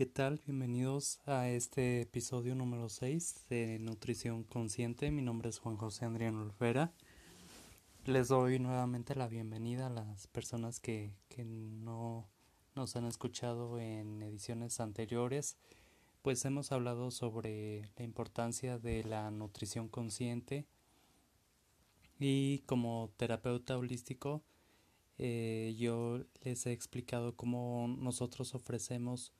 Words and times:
¿qué 0.00 0.06
tal? 0.06 0.40
Bienvenidos 0.46 1.20
a 1.26 1.50
este 1.50 2.00
episodio 2.00 2.54
número 2.54 2.88
6 2.88 3.48
de 3.50 3.78
Nutrición 3.80 4.44
Consciente. 4.44 5.10
Mi 5.10 5.20
nombre 5.20 5.50
es 5.50 5.58
Juan 5.58 5.76
José 5.76 6.06
Andrián 6.06 6.36
Olvera. 6.36 6.94
Les 8.06 8.28
doy 8.28 8.58
nuevamente 8.58 9.14
la 9.14 9.28
bienvenida 9.28 9.88
a 9.88 9.90
las 9.90 10.26
personas 10.28 10.80
que, 10.80 11.12
que 11.28 11.44
no 11.44 12.26
nos 12.74 12.96
han 12.96 13.04
escuchado 13.04 13.78
en 13.78 14.22
ediciones 14.22 14.80
anteriores. 14.80 15.58
Pues 16.22 16.42
hemos 16.46 16.72
hablado 16.72 17.10
sobre 17.10 17.82
la 17.98 18.02
importancia 18.02 18.78
de 18.78 19.04
la 19.04 19.30
nutrición 19.30 19.86
consciente 19.90 20.64
y 22.18 22.60
como 22.60 23.12
terapeuta 23.18 23.76
holístico 23.76 24.42
eh, 25.18 25.74
yo 25.76 26.24
les 26.40 26.64
he 26.64 26.72
explicado 26.72 27.36
cómo 27.36 27.94
nosotros 27.98 28.54
ofrecemos 28.54 29.34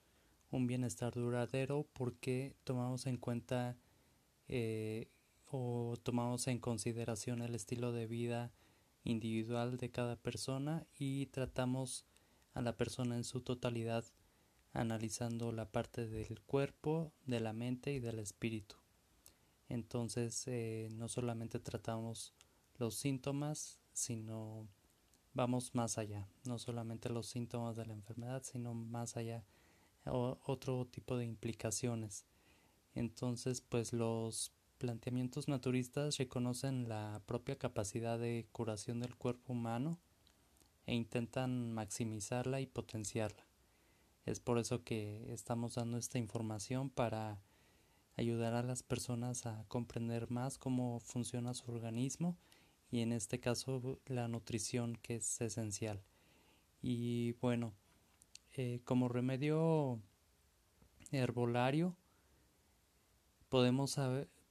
un 0.51 0.67
bienestar 0.67 1.15
duradero 1.15 1.87
porque 1.93 2.57
tomamos 2.65 3.07
en 3.07 3.17
cuenta 3.17 3.77
eh, 4.49 5.09
o 5.47 5.97
tomamos 6.03 6.47
en 6.49 6.59
consideración 6.59 7.43
el 7.43 7.55
estilo 7.55 7.93
de 7.93 8.07
vida 8.07 8.53
individual 9.05 9.77
de 9.77 9.91
cada 9.91 10.17
persona 10.17 10.87
y 10.99 11.27
tratamos 11.27 12.05
a 12.55 12.63
la 12.63 12.77
persona 12.77 13.17
en 13.17 13.25
su 13.25 13.41
totalidad 13.41 14.05
analizando 14.73 15.53
la 15.53 15.71
parte 15.71 16.07
del 16.07 16.41
cuerpo, 16.43 17.13
de 17.27 17.41
la 17.41 17.53
mente 17.53 17.93
y 17.93 17.99
del 17.99 18.19
espíritu. 18.19 18.77
Entonces 19.69 20.45
eh, 20.47 20.89
no 20.93 21.09
solamente 21.09 21.59
tratamos 21.59 22.35
los 22.79 22.95
síntomas, 22.95 23.81
sino 23.93 24.69
vamos 25.33 25.75
más 25.75 25.99
allá, 25.99 26.29
no 26.45 26.59
solamente 26.59 27.09
los 27.09 27.27
síntomas 27.27 27.77
de 27.77 27.87
la 27.87 27.93
enfermedad, 27.93 28.43
sino 28.45 28.75
más 28.75 29.17
allá, 29.17 29.45
otro 30.07 30.87
tipo 30.87 31.17
de 31.17 31.25
implicaciones. 31.25 32.27
Entonces, 32.95 33.61
pues 33.61 33.93
los 33.93 34.53
planteamientos 34.79 35.47
naturistas 35.47 36.17
reconocen 36.17 36.89
la 36.89 37.23
propia 37.27 37.59
capacidad 37.59 38.19
de 38.19 38.49
curación 38.53 39.01
del 39.01 39.15
cuerpo 39.15 39.53
humano 39.53 39.99
e 40.87 40.95
intentan 40.95 41.73
maximizarla 41.73 42.61
y 42.61 42.67
potenciarla. 42.67 43.47
Es 44.27 44.41
por 44.41 44.59
eso 44.59 44.83
que 44.83 45.33
estamos 45.33 45.75
dando 45.75 45.99
esta 45.99 46.19
información 46.19 46.91
para 46.91 47.43
ayudar 48.17 48.55
a 48.55 48.63
las 48.63 48.83
personas 48.83 49.47
a 49.47 49.65
comprender 49.69 50.31
más 50.31 50.59
cómo 50.59 51.01
funciona 51.01 51.55
su 51.55 51.71
organismo 51.71 52.37
y 52.91 53.01
en 53.01 53.13
este 53.13 53.41
caso 53.41 54.01
la 54.07 54.29
nutrición 54.29 54.97
que 54.97 55.17
es 55.17 55.41
esencial. 55.41 56.03
Y 56.83 57.33
bueno, 57.33 57.75
eh, 58.63 58.83
como 58.85 59.09
remedio 59.09 60.03
herbolario 61.13 61.97
podemos, 63.49 63.99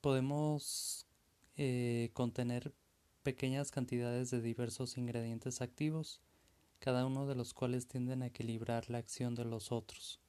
podemos 0.02 1.06
eh, 1.58 2.10
contener 2.14 2.74
pequeñas 3.22 3.70
cantidades 3.70 4.32
de 4.32 4.42
diversos 4.42 4.98
ingredientes 4.98 5.62
activos, 5.62 6.24
cada 6.80 7.06
uno 7.06 7.28
de 7.28 7.36
los 7.36 7.54
cuales 7.54 7.88
tienden 7.88 8.24
a 8.24 8.26
equilibrar 8.26 8.90
la 8.90 8.98
acción 8.98 9.36
de 9.36 9.46
los 9.46 9.72
otros. 9.72 10.20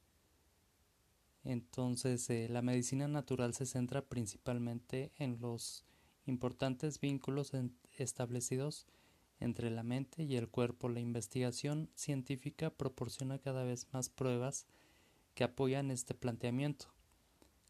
Entonces, 1.43 2.29
eh, 2.29 2.49
la 2.51 2.61
medicina 2.61 3.07
natural 3.07 3.55
se 3.55 3.65
centra 3.65 4.03
principalmente 4.03 5.11
en 5.15 5.41
los 5.41 5.85
importantes 6.27 6.99
vínculos 6.99 7.51
establecidos 7.97 8.85
entre 9.41 9.69
la 9.69 9.83
mente 9.83 10.23
y 10.23 10.37
el 10.37 10.47
cuerpo. 10.47 10.87
La 10.87 11.01
investigación 11.01 11.89
científica 11.95 12.69
proporciona 12.69 13.39
cada 13.39 13.63
vez 13.63 13.87
más 13.91 14.09
pruebas 14.09 14.65
que 15.33 15.43
apoyan 15.43 15.91
este 15.91 16.13
planteamiento, 16.13 16.93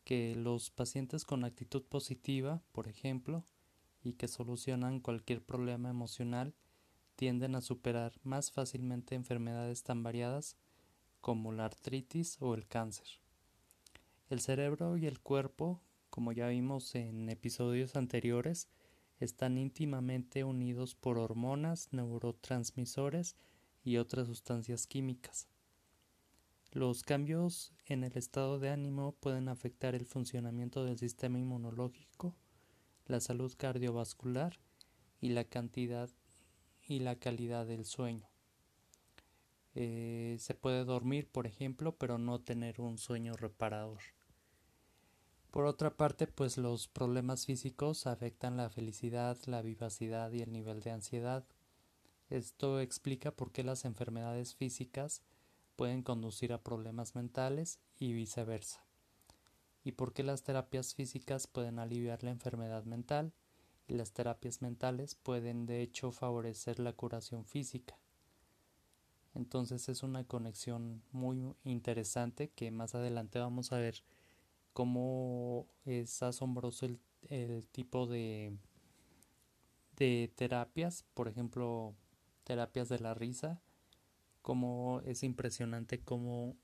que 0.03 0.35
los 0.35 0.69
pacientes 0.69 1.25
con 1.25 1.43
actitud 1.43 1.81
positiva, 1.83 2.61
por 2.71 2.87
ejemplo, 2.87 3.43
y 4.03 4.13
que 4.13 4.27
solucionan 4.27 4.99
cualquier 4.99 5.43
problema 5.43 5.89
emocional, 5.89 6.53
tienden 7.15 7.55
a 7.55 7.61
superar 7.61 8.13
más 8.23 8.51
fácilmente 8.51 9.15
enfermedades 9.15 9.81
tan 9.83 10.03
variadas 10.03 10.57
como 11.19 11.51
la 11.51 11.65
artritis 11.65 12.37
o 12.39 12.53
el 12.53 12.67
cáncer. 12.67 13.07
El 14.29 14.39
cerebro 14.39 14.97
y 14.97 15.07
el 15.07 15.19
cuerpo 15.19 15.81
como 16.11 16.33
ya 16.33 16.49
vimos 16.49 16.93
en 16.93 17.29
episodios 17.29 17.95
anteriores, 17.95 18.67
están 19.21 19.57
íntimamente 19.57 20.43
unidos 20.43 20.95
por 20.95 21.17
hormonas, 21.17 21.89
neurotransmisores 21.91 23.35
y 23.83 23.97
otras 23.97 24.27
sustancias 24.27 24.87
químicas. 24.87 25.47
Los 26.71 27.03
cambios 27.03 27.73
en 27.85 28.03
el 28.03 28.17
estado 28.17 28.57
de 28.57 28.69
ánimo 28.69 29.13
pueden 29.19 29.47
afectar 29.47 29.93
el 29.93 30.05
funcionamiento 30.05 30.85
del 30.85 30.97
sistema 30.97 31.37
inmunológico, 31.37 32.35
la 33.05 33.19
salud 33.19 33.53
cardiovascular 33.57 34.57
y 35.19 35.29
la 35.29 35.43
cantidad 35.43 36.09
y 36.87 36.99
la 36.99 37.15
calidad 37.15 37.67
del 37.67 37.85
sueño. 37.85 38.27
Eh, 39.75 40.37
se 40.39 40.53
puede 40.55 40.83
dormir, 40.83 41.27
por 41.27 41.45
ejemplo, 41.45 41.95
pero 41.95 42.17
no 42.17 42.39
tener 42.39 42.81
un 42.81 42.97
sueño 42.97 43.33
reparador. 43.33 44.01
Por 45.51 45.65
otra 45.65 45.97
parte, 45.97 46.27
pues 46.27 46.57
los 46.57 46.87
problemas 46.87 47.45
físicos 47.45 48.07
afectan 48.07 48.55
la 48.55 48.69
felicidad, 48.69 49.37
la 49.47 49.61
vivacidad 49.61 50.31
y 50.31 50.41
el 50.41 50.53
nivel 50.53 50.79
de 50.79 50.91
ansiedad. 50.91 51.45
Esto 52.29 52.79
explica 52.79 53.31
por 53.31 53.51
qué 53.51 53.65
las 53.65 53.83
enfermedades 53.83 54.55
físicas 54.55 55.23
pueden 55.75 56.03
conducir 56.03 56.53
a 56.53 56.63
problemas 56.63 57.15
mentales 57.15 57.79
y 57.99 58.13
viceversa, 58.13 58.85
y 59.83 59.91
por 59.91 60.13
qué 60.13 60.23
las 60.23 60.43
terapias 60.43 60.95
físicas 60.95 61.47
pueden 61.47 61.79
aliviar 61.79 62.23
la 62.23 62.31
enfermedad 62.31 62.85
mental 62.85 63.33
y 63.87 63.95
las 63.95 64.13
terapias 64.13 64.61
mentales 64.61 65.15
pueden 65.15 65.65
de 65.65 65.81
hecho 65.81 66.13
favorecer 66.13 66.79
la 66.79 66.93
curación 66.93 67.45
física. 67.45 67.97
Entonces 69.33 69.89
es 69.89 70.03
una 70.03 70.23
conexión 70.23 71.03
muy 71.11 71.55
interesante 71.65 72.49
que 72.51 72.71
más 72.71 72.95
adelante 72.95 73.39
vamos 73.39 73.73
a 73.73 73.77
ver 73.77 74.03
cómo 74.73 75.67
es 75.85 76.21
asombroso 76.23 76.85
el, 76.85 76.99
el 77.29 77.67
tipo 77.67 78.07
de, 78.07 78.57
de 79.97 80.31
terapias, 80.35 81.05
por 81.13 81.27
ejemplo, 81.27 81.95
terapias 82.43 82.89
de 82.89 82.99
la 82.99 83.13
risa, 83.13 83.61
cómo 84.41 85.01
es 85.05 85.23
impresionante 85.23 86.03
cómo, 86.03 86.55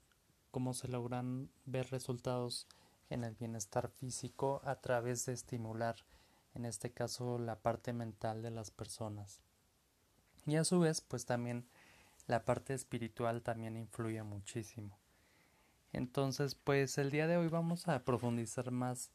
cómo 0.52 0.74
se 0.74 0.88
logran 0.88 1.50
ver 1.66 1.90
resultados 1.92 2.68
en 3.10 3.24
el 3.24 3.36
bienestar 3.36 3.90
físico 3.90 4.62
a 4.64 4.82
través 4.82 5.26
de 5.26 5.34
estimular, 5.34 5.96
en 6.54 6.66
este 6.66 6.92
caso, 6.92 7.38
la 7.40 7.60
parte 7.60 7.94
mental 7.94 8.42
de 8.42 8.52
las 8.52 8.72
personas. 8.72 9.42
Y 10.46 10.56
a 10.56 10.64
su 10.64 10.80
vez, 10.80 11.02
pues 11.02 11.26
también 11.26 11.68
la 12.26 12.44
parte 12.46 12.74
espiritual 12.74 13.44
también 13.44 13.78
influye 13.78 14.24
muchísimo. 14.24 14.98
Entonces, 15.94 16.56
pues 16.56 16.98
el 16.98 17.12
día 17.12 17.28
de 17.28 17.38
hoy 17.38 17.48
vamos 17.48 17.88
a 17.88 18.04
profundizar 18.04 18.72
más 18.72 19.12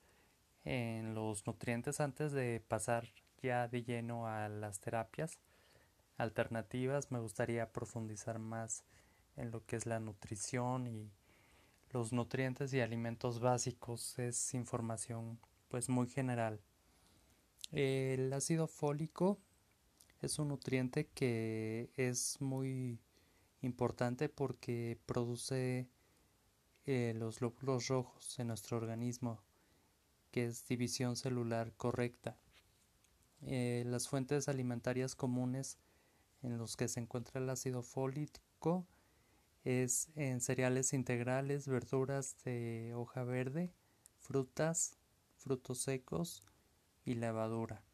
en 0.64 1.14
los 1.14 1.46
nutrientes 1.46 2.00
antes 2.00 2.32
de 2.32 2.60
pasar 2.66 3.08
ya 3.42 3.68
de 3.68 3.82
lleno 3.82 4.26
a 4.26 4.48
las 4.48 4.80
terapias 4.80 5.38
alternativas. 6.16 7.10
Me 7.10 7.18
gustaría 7.18 7.72
profundizar 7.72 8.38
más 8.38 8.84
en 9.36 9.50
lo 9.50 9.64
que 9.64 9.76
es 9.76 9.86
la 9.86 10.00
nutrición 10.00 10.86
y 10.86 11.10
los 11.90 12.12
nutrientes 12.12 12.72
y 12.72 12.80
alimentos 12.80 13.40
básicos. 13.40 14.18
Es 14.18 14.54
información 14.54 15.38
pues 15.68 15.88
muy 15.88 16.06
general. 16.08 16.60
El 17.70 18.32
ácido 18.32 18.66
fólico 18.66 19.40
es 20.20 20.38
un 20.38 20.48
nutriente 20.48 21.08
que 21.08 21.90
es 21.96 22.40
muy 22.40 23.00
importante 23.62 24.28
porque 24.28 24.98
produce 25.06 25.88
eh, 26.86 27.14
los 27.16 27.40
lóbulos 27.40 27.88
rojos 27.88 28.38
en 28.38 28.48
nuestro 28.48 28.76
organismo, 28.76 29.40
que 30.30 30.46
es 30.46 30.66
división 30.66 31.16
celular 31.16 31.72
correcta. 31.76 32.36
Eh, 33.42 33.84
las 33.86 34.08
fuentes 34.08 34.48
alimentarias 34.48 35.14
comunes 35.14 35.78
en 36.42 36.58
los 36.58 36.76
que 36.76 36.88
se 36.88 37.00
encuentra 37.00 37.40
el 37.40 37.50
ácido 37.50 37.82
fólico 37.82 38.86
es 39.64 40.08
en 40.16 40.40
cereales 40.40 40.92
integrales, 40.92 41.68
verduras 41.68 42.36
de 42.44 42.92
hoja 42.94 43.22
verde, 43.22 43.72
frutas, 44.18 44.96
frutos 45.36 45.78
secos 45.78 46.42
y 47.04 47.14
levadura. 47.14 47.84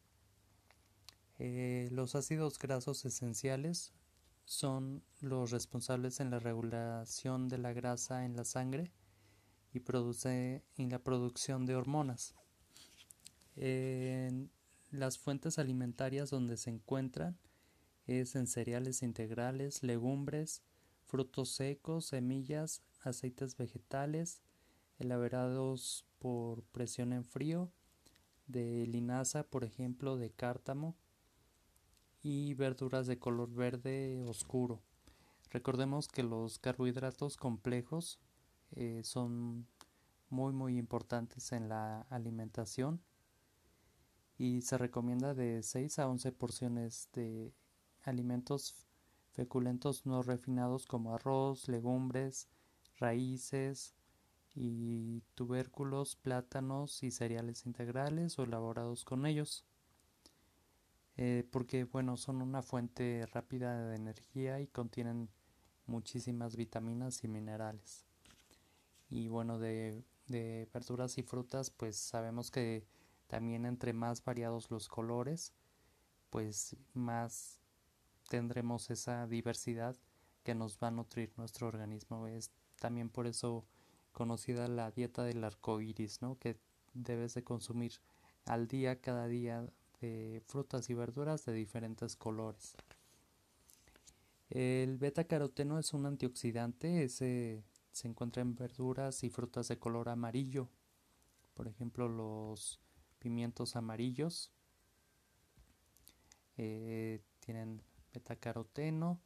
Eh, 1.38 1.88
los 1.92 2.14
ácidos 2.14 2.58
grasos 2.58 3.04
esenciales 3.04 3.92
son 4.48 5.02
los 5.20 5.50
responsables 5.50 6.20
en 6.20 6.30
la 6.30 6.38
regulación 6.38 7.50
de 7.50 7.58
la 7.58 7.74
grasa 7.74 8.24
en 8.24 8.34
la 8.34 8.46
sangre 8.46 8.90
y 9.74 9.80
produce 9.80 10.64
en 10.78 10.88
la 10.88 11.00
producción 11.00 11.66
de 11.66 11.76
hormonas. 11.76 12.34
En 13.56 14.50
las 14.90 15.18
fuentes 15.18 15.58
alimentarias 15.58 16.30
donde 16.30 16.56
se 16.56 16.70
encuentran 16.70 17.36
es 18.06 18.36
en 18.36 18.46
cereales 18.46 19.02
integrales, 19.02 19.82
legumbres, 19.82 20.62
frutos 21.04 21.50
secos, 21.50 22.06
semillas, 22.06 22.80
aceites 23.02 23.54
vegetales, 23.54 24.40
elaborados 24.98 26.06
por 26.18 26.62
presión 26.62 27.12
en 27.12 27.26
frío, 27.26 27.70
de 28.46 28.86
linaza, 28.86 29.42
por 29.42 29.64
ejemplo, 29.64 30.16
de 30.16 30.30
cártamo, 30.30 30.96
y 32.28 32.52
verduras 32.52 33.06
de 33.06 33.18
color 33.18 33.50
verde 33.54 34.22
oscuro. 34.28 34.82
Recordemos 35.50 36.08
que 36.08 36.22
los 36.22 36.58
carbohidratos 36.58 37.38
complejos 37.38 38.18
eh, 38.72 39.00
son 39.02 39.66
muy 40.28 40.52
muy 40.52 40.76
importantes 40.76 41.52
en 41.52 41.70
la 41.70 42.02
alimentación 42.10 43.00
y 44.36 44.60
se 44.60 44.76
recomienda 44.76 45.32
de 45.32 45.62
6 45.62 46.00
a 46.00 46.06
11 46.06 46.32
porciones 46.32 47.08
de 47.14 47.54
alimentos 48.02 48.74
feculentos 49.32 50.04
no 50.04 50.20
refinados 50.20 50.84
como 50.84 51.14
arroz, 51.14 51.66
legumbres, 51.66 52.46
raíces 52.98 53.94
y 54.54 55.22
tubérculos, 55.34 56.14
plátanos 56.16 57.02
y 57.02 57.10
cereales 57.10 57.64
integrales 57.64 58.38
o 58.38 58.42
elaborados 58.42 59.06
con 59.06 59.24
ellos. 59.24 59.64
Eh, 61.20 61.44
porque 61.50 61.82
bueno, 61.82 62.16
son 62.16 62.40
una 62.40 62.62
fuente 62.62 63.26
rápida 63.32 63.88
de 63.88 63.96
energía 63.96 64.60
y 64.60 64.68
contienen 64.68 65.28
muchísimas 65.86 66.54
vitaminas 66.54 67.24
y 67.24 67.28
minerales. 67.28 68.06
Y 69.10 69.26
bueno, 69.26 69.58
de, 69.58 70.04
de 70.28 70.68
verduras 70.72 71.18
y 71.18 71.24
frutas, 71.24 71.70
pues 71.70 71.96
sabemos 71.96 72.52
que 72.52 72.86
también 73.26 73.66
entre 73.66 73.92
más 73.92 74.22
variados 74.24 74.70
los 74.70 74.88
colores, 74.88 75.52
pues 76.30 76.76
más 76.94 77.58
tendremos 78.28 78.88
esa 78.90 79.26
diversidad 79.26 79.96
que 80.44 80.54
nos 80.54 80.78
va 80.78 80.88
a 80.88 80.92
nutrir 80.92 81.32
nuestro 81.36 81.66
organismo. 81.66 82.28
Es 82.28 82.52
también 82.78 83.10
por 83.10 83.26
eso 83.26 83.66
conocida 84.12 84.68
la 84.68 84.92
dieta 84.92 85.24
del 85.24 85.42
arco 85.42 85.80
iris, 85.80 86.22
¿no? 86.22 86.38
Que 86.38 86.60
debes 86.94 87.34
de 87.34 87.42
consumir 87.42 87.94
al 88.44 88.68
día, 88.68 89.00
cada 89.00 89.26
día, 89.26 89.66
de 90.00 90.42
frutas 90.46 90.88
y 90.90 90.94
verduras 90.94 91.44
de 91.44 91.52
diferentes 91.52 92.16
colores. 92.16 92.74
El 94.50 94.96
beta 94.96 95.24
caroteno 95.24 95.78
es 95.78 95.92
un 95.92 96.06
antioxidante, 96.06 97.08
se 97.08 97.62
encuentra 98.04 98.42
en 98.42 98.54
verduras 98.54 99.22
y 99.24 99.30
frutas 99.30 99.68
de 99.68 99.78
color 99.78 100.08
amarillo, 100.08 100.68
por 101.54 101.68
ejemplo 101.68 102.08
los 102.08 102.80
pimientos 103.18 103.76
amarillos 103.76 104.52
eh, 106.56 107.20
tienen 107.40 107.82
beta 108.12 108.36
caroteno 108.36 109.20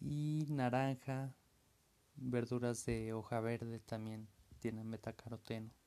y 0.00 0.46
naranja, 0.48 1.34
verduras 2.14 2.84
de 2.86 3.12
hoja 3.12 3.40
verde 3.40 3.80
también 3.80 4.28
tienen 4.60 4.90
beta 4.90 5.12
caroteno. 5.12 5.77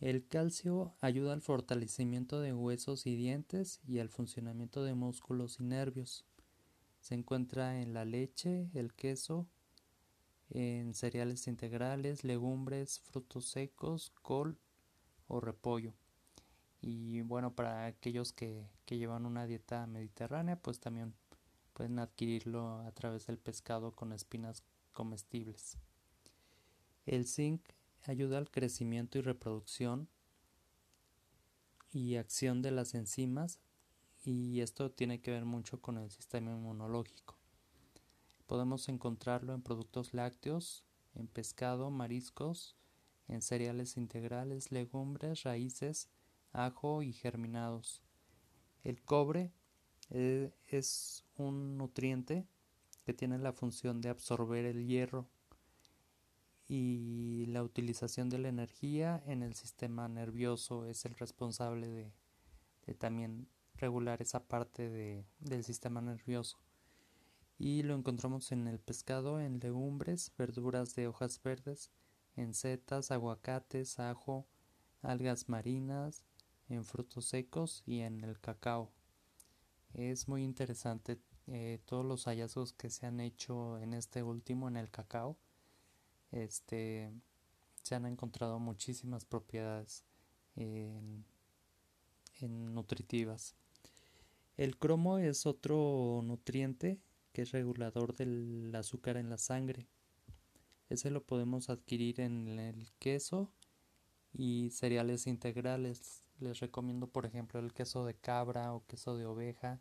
El 0.00 0.28
calcio 0.28 0.94
ayuda 1.00 1.32
al 1.32 1.40
fortalecimiento 1.40 2.40
de 2.40 2.52
huesos 2.54 3.04
y 3.06 3.16
dientes 3.16 3.80
y 3.84 3.98
al 3.98 4.08
funcionamiento 4.08 4.84
de 4.84 4.94
músculos 4.94 5.58
y 5.58 5.64
nervios. 5.64 6.24
Se 7.00 7.14
encuentra 7.14 7.80
en 7.80 7.94
la 7.94 8.04
leche, 8.04 8.70
el 8.74 8.94
queso, 8.94 9.48
en 10.50 10.94
cereales 10.94 11.48
integrales, 11.48 12.22
legumbres, 12.22 13.00
frutos 13.00 13.46
secos, 13.46 14.12
col 14.22 14.56
o 15.26 15.40
repollo. 15.40 15.94
Y 16.80 17.22
bueno, 17.22 17.56
para 17.56 17.86
aquellos 17.86 18.32
que, 18.32 18.68
que 18.84 18.98
llevan 18.98 19.26
una 19.26 19.46
dieta 19.46 19.84
mediterránea, 19.88 20.62
pues 20.62 20.78
también 20.78 21.12
pueden 21.72 21.98
adquirirlo 21.98 22.78
a 22.80 22.92
través 22.92 23.26
del 23.26 23.38
pescado 23.38 23.92
con 23.92 24.12
espinas 24.12 24.62
comestibles. 24.92 25.76
El 27.04 27.26
zinc 27.26 27.62
ayuda 28.04 28.38
al 28.38 28.50
crecimiento 28.50 29.18
y 29.18 29.22
reproducción 29.22 30.08
y 31.92 32.16
acción 32.16 32.62
de 32.62 32.70
las 32.70 32.94
enzimas 32.94 33.60
y 34.24 34.60
esto 34.60 34.90
tiene 34.90 35.20
que 35.20 35.30
ver 35.30 35.44
mucho 35.44 35.80
con 35.80 35.98
el 35.98 36.10
sistema 36.10 36.50
inmunológico. 36.50 37.36
Podemos 38.46 38.88
encontrarlo 38.88 39.54
en 39.54 39.62
productos 39.62 40.14
lácteos, 40.14 40.84
en 41.14 41.26
pescado, 41.28 41.90
mariscos, 41.90 42.76
en 43.26 43.42
cereales 43.42 43.96
integrales, 43.96 44.72
legumbres, 44.72 45.42
raíces, 45.42 46.08
ajo 46.52 47.02
y 47.02 47.12
germinados. 47.12 48.02
El 48.84 49.02
cobre 49.02 49.52
eh, 50.10 50.52
es 50.66 51.24
un 51.36 51.76
nutriente 51.76 52.46
que 53.04 53.14
tiene 53.14 53.38
la 53.38 53.52
función 53.52 54.00
de 54.00 54.08
absorber 54.08 54.64
el 54.64 54.86
hierro 54.86 55.28
y 56.68 57.46
la 57.46 57.62
utilización 57.62 58.28
de 58.28 58.38
la 58.38 58.48
energía 58.48 59.22
en 59.26 59.42
el 59.42 59.54
sistema 59.54 60.06
nervioso 60.06 60.84
es 60.84 61.06
el 61.06 61.14
responsable 61.14 61.88
de, 61.88 62.94
también 62.94 63.48
regular 63.74 64.20
esa 64.20 64.46
parte 64.46 65.24
del 65.40 65.64
sistema 65.64 66.02
nervioso. 66.02 66.58
Y 67.58 67.82
lo 67.82 67.94
encontramos 67.94 68.52
en 68.52 68.68
el 68.68 68.78
pescado, 68.78 69.40
en 69.40 69.60
legumbres, 69.60 70.30
verduras 70.36 70.94
de 70.94 71.08
hojas 71.08 71.42
verdes, 71.42 71.90
en 72.36 72.54
setas, 72.54 73.10
aguacates, 73.10 73.98
ajo, 73.98 74.46
algas 75.00 75.48
marinas, 75.48 76.22
en 76.68 76.84
frutos 76.84 77.24
secos 77.24 77.82
y 77.86 78.00
en 78.00 78.22
el 78.22 78.38
cacao. 78.40 78.92
Es 79.94 80.28
muy 80.28 80.44
interesante 80.44 81.18
eh, 81.46 81.80
todos 81.86 82.04
los 82.04 82.26
hallazgos 82.26 82.74
que 82.74 82.90
se 82.90 83.06
han 83.06 83.20
hecho 83.20 83.78
en 83.78 83.94
este 83.94 84.22
último, 84.22 84.68
en 84.68 84.76
el 84.76 84.90
cacao 84.90 85.38
este, 86.32 87.10
se 87.82 87.94
han 87.94 88.06
encontrado 88.06 88.58
muchísimas 88.58 89.24
propiedades 89.24 90.04
en, 90.56 91.24
nutritivas. 92.40 93.56
El 94.56 94.76
cromo 94.76 95.18
es 95.18 95.46
otro 95.46 96.20
nutriente 96.22 97.00
que 97.32 97.42
es 97.42 97.52
regulador 97.52 98.14
del 98.14 98.72
azúcar 98.74 99.16
en 99.16 99.30
la 99.30 99.38
sangre. 99.38 99.86
Ese 100.88 101.10
lo 101.10 101.22
podemos 101.24 101.70
adquirir 101.70 102.20
en 102.20 102.58
el 102.58 102.90
queso 102.98 103.50
y 104.32 104.70
cereales 104.70 105.26
integrales. 105.26 106.22
Les 106.40 106.60
recomiendo, 106.60 107.08
por 107.08 107.26
ejemplo, 107.26 107.58
el 107.58 107.72
queso 107.72 108.04
de 108.04 108.14
cabra 108.14 108.72
o 108.72 108.86
queso 108.86 109.16
de 109.16 109.26
oveja. 109.26 109.80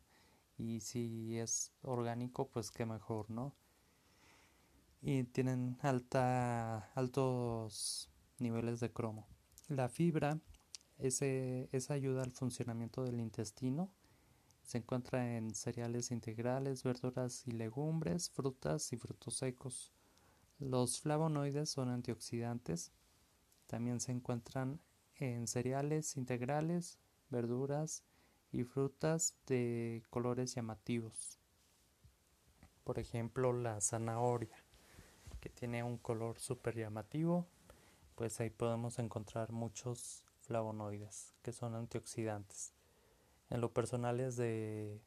Y 0.57 0.81
si 0.81 1.38
es 1.38 1.71
orgánico, 1.81 2.47
pues 2.47 2.71
qué 2.71 2.85
mejor, 2.85 3.29
¿no? 3.29 3.53
Y 5.07 5.24
tienen 5.24 5.77
altos 6.95 8.09
niveles 8.40 8.81
de 8.81 8.92
cromo. 8.92 9.26
La 9.69 9.87
fibra 9.87 10.37
ese, 10.97 11.69
ayuda 11.87 12.23
al 12.23 12.33
funcionamiento 12.33 13.06
del 13.06 13.21
intestino. 13.21 13.90
Se 14.64 14.80
encuentra 14.80 15.37
en 15.37 15.56
cereales 15.56 16.11
integrales, 16.11 16.83
verduras 16.83 17.47
y 17.47 17.52
legumbres, 17.52 18.30
frutas 18.31 18.92
y 18.92 18.97
frutos 18.97 19.37
secos. 19.37 19.94
Los 20.59 20.99
flavonoides 20.99 21.69
son 21.69 21.87
antioxidantes. 21.87 22.92
También 23.66 24.02
se 24.02 24.11
encuentran 24.11 24.81
en 25.16 25.47
cereales 25.47 26.18
integrales, 26.18 26.99
verduras 27.30 28.04
y 28.52 28.66
frutas 28.66 29.37
de 29.45 30.04
colores 30.09 30.54
llamativos. 30.54 31.40
Por 32.83 32.99
ejemplo, 32.99 33.54
la 33.54 33.80
zanahoria 33.80 34.67
tiene 35.49 35.83
un 35.83 35.97
color 35.97 36.39
súper 36.39 36.75
llamativo, 36.75 37.47
pues 38.16 38.39
ahí 38.39 38.49
podemos 38.49 38.99
encontrar 38.99 39.51
muchos 39.51 40.23
flavonoides 40.42 41.33
que 41.42 41.51
son 41.51 41.75
antioxidantes. 41.75 42.73
En 43.49 43.61
lo 43.61 43.71
personal 43.73 44.19
es 44.19 44.35
de, 44.35 44.99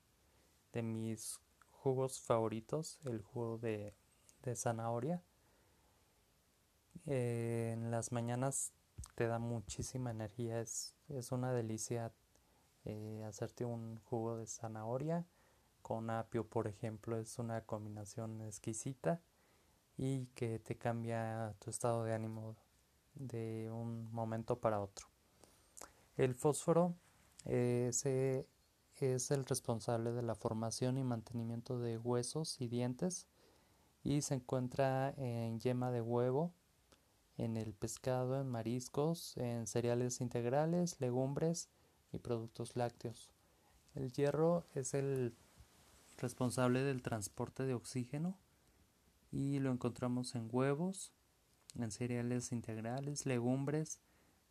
de 0.73 0.83
mis 0.83 1.41
jugos 1.71 2.21
favoritos, 2.21 2.99
el 3.05 3.23
jugo 3.23 3.59
de, 3.59 3.95
zanahoria. 4.55 5.23
Eh, 7.07 7.71
en 7.73 7.91
las 7.91 8.13
mañanas 8.13 8.73
te 9.15 9.27
da 9.27 9.39
muchísima 9.39 10.11
energía, 10.11 10.61
es, 10.61 10.95
es 11.09 11.33
una 11.33 11.53
delicia 11.53 12.13
eh, 12.85 13.25
hacerte 13.27 13.65
un 13.65 13.99
jugo 14.05 14.37
de 14.37 14.47
zanahoria 14.47 15.27
con 15.83 16.11
apio, 16.11 16.47
por 16.47 16.67
ejemplo, 16.67 17.19
es 17.19 17.39
una 17.39 17.63
combinación 17.63 18.43
exquisita 18.43 19.21
y 20.03 20.29
que 20.29 20.59
te 20.59 20.79
cambia 20.79 21.55
tu 21.59 21.69
estado 21.69 22.05
de 22.05 22.15
ánimo 22.15 22.57
de 23.15 23.71
un 23.71 24.11
momento 24.11 24.59
para 24.59 24.81
otro. 24.81 25.07
El 26.17 26.35
fósforo 26.35 26.95
ese 27.45 28.49
es 28.97 29.31
el 29.31 29.45
responsable 29.45 30.13
de 30.13 30.23
la 30.23 30.35
formación 30.35 30.97
y 30.97 31.05
mantenimiento 31.05 31.79
de 31.79 31.99
huesos 31.99 32.63
y 32.63 32.69
dientes 32.69 33.27
y 34.03 34.23
se 34.23 34.37
encuentra 34.37 35.13
en 35.19 35.61
yema 35.61 35.91
de 35.91 36.01
huevo, 36.01 36.55
en 37.37 37.59
el 37.59 37.75
pescado, 37.75 38.41
en 38.41 38.49
mariscos, 38.49 39.37
en 39.37 39.67
cereales 39.67 40.23
integrales, 40.23 40.99
legumbres 40.99 41.69
y 42.11 42.19
productos 42.21 42.75
lácteos. 42.75 43.31
El 43.95 44.13
hierro 44.13 44.65
es 44.75 44.95
el 44.95 45.37
responsable 46.17 46.85
del 46.85 47.03
transporte 47.03 47.65
de 47.65 47.75
oxígeno 47.75 48.39
y 49.31 49.59
lo 49.59 49.71
encontramos 49.73 50.35
en 50.35 50.49
huevos, 50.51 51.13
en 51.77 51.91
cereales 51.91 52.53
integrales, 52.53 53.27
legumbres, 53.27 54.01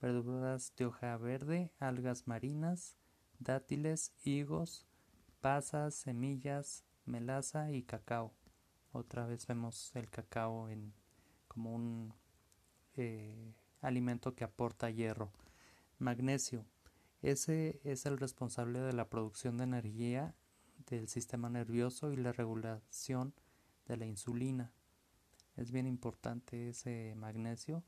verduras 0.02 0.74
de 0.78 0.86
hoja 0.86 1.18
verde, 1.18 1.72
algas 1.80 2.28
marinas, 2.28 2.96
dátiles, 3.40 4.14
higos, 4.24 4.86
pasas, 5.42 5.96
semillas, 5.96 6.86
melaza 7.06 7.72
y 7.72 7.84
cacao. 7.84 8.34
Otra 8.92 9.26
vez 9.26 9.46
vemos 9.48 9.92
el 9.96 10.10
cacao 10.10 10.70
en, 10.70 10.94
como 11.48 11.74
un 11.76 12.14
eh, 12.96 13.54
alimento 13.82 14.36
que 14.36 14.44
aporta 14.44 14.90
hierro. 14.90 15.32
Magnesio. 15.98 16.66
Ese 17.22 17.82
es 17.84 18.06
el 18.06 18.18
responsable 18.18 18.80
de 18.80 18.94
la 18.94 19.10
producción 19.10 19.58
de 19.58 19.66
energía 19.66 20.34
del 20.90 21.10
sistema 21.10 21.50
nervioso 21.50 22.14
y 22.14 22.16
la 22.16 22.32
regulación 22.32 23.34
de 23.90 23.98
la 23.98 24.06
insulina. 24.06 24.72
Es 25.58 25.72
bien 25.72 25.88
importante 25.88 26.70
ese 26.70 27.14
magnesio 27.18 27.84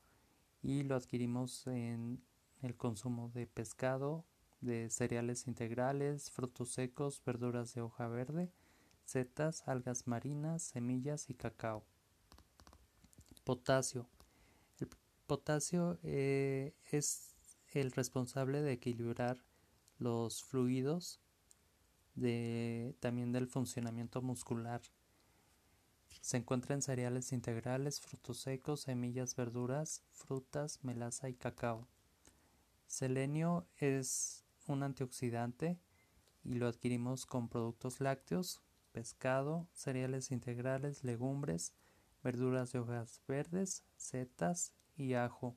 y 0.61 0.83
lo 0.83 0.95
adquirimos 0.95 1.65
en 1.67 2.21
el 2.61 2.75
consumo 2.75 3.29
de 3.29 3.47
pescado, 3.47 4.25
de 4.59 4.89
cereales 4.89 5.47
integrales, 5.47 6.29
frutos 6.29 6.73
secos, 6.73 7.23
verduras 7.25 7.73
de 7.73 7.81
hoja 7.81 8.07
verde, 8.07 8.51
setas, 9.05 9.67
algas 9.67 10.07
marinas, 10.07 10.63
semillas 10.63 11.29
y 11.29 11.33
cacao. 11.33 11.85
Potasio. 13.43 14.07
El 14.79 14.89
potasio 15.25 15.97
eh, 16.03 16.75
es 16.91 17.35
el 17.69 17.91
responsable 17.91 18.61
de 18.61 18.73
equilibrar 18.73 19.43
los 19.97 20.43
fluidos, 20.43 21.21
de, 22.15 22.95
también 22.99 23.31
del 23.31 23.47
funcionamiento 23.47 24.21
muscular. 24.21 24.81
Se 26.19 26.37
encuentra 26.37 26.75
en 26.75 26.81
cereales 26.81 27.31
integrales, 27.31 28.01
frutos 28.01 28.39
secos, 28.39 28.81
semillas, 28.81 29.35
verduras, 29.35 30.03
frutas, 30.11 30.83
melaza 30.83 31.29
y 31.29 31.35
cacao. 31.35 31.87
Selenio 32.87 33.67
es 33.77 34.43
un 34.67 34.83
antioxidante 34.83 35.79
y 36.43 36.55
lo 36.55 36.67
adquirimos 36.67 37.25
con 37.25 37.47
productos 37.47 38.01
lácteos, 38.01 38.61
pescado, 38.91 39.69
cereales 39.73 40.31
integrales, 40.31 41.03
legumbres, 41.03 41.73
verduras 42.23 42.71
de 42.71 42.79
hojas 42.79 43.21
verdes, 43.27 43.83
setas 43.95 44.73
y 44.95 45.13
ajo. 45.13 45.55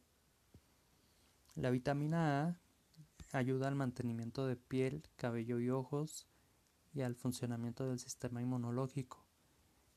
La 1.55 1.71
vitamina 1.71 2.43
A 2.43 3.39
ayuda 3.39 3.69
al 3.69 3.75
mantenimiento 3.75 4.47
de 4.47 4.57
piel, 4.57 5.09
cabello 5.17 5.59
y 5.59 5.71
ojos 5.71 6.29
y 6.93 7.03
al 7.03 7.17
funcionamiento 7.17 7.89
del 7.89 7.99
sistema 7.99 8.41
inmunológico. 8.41 9.24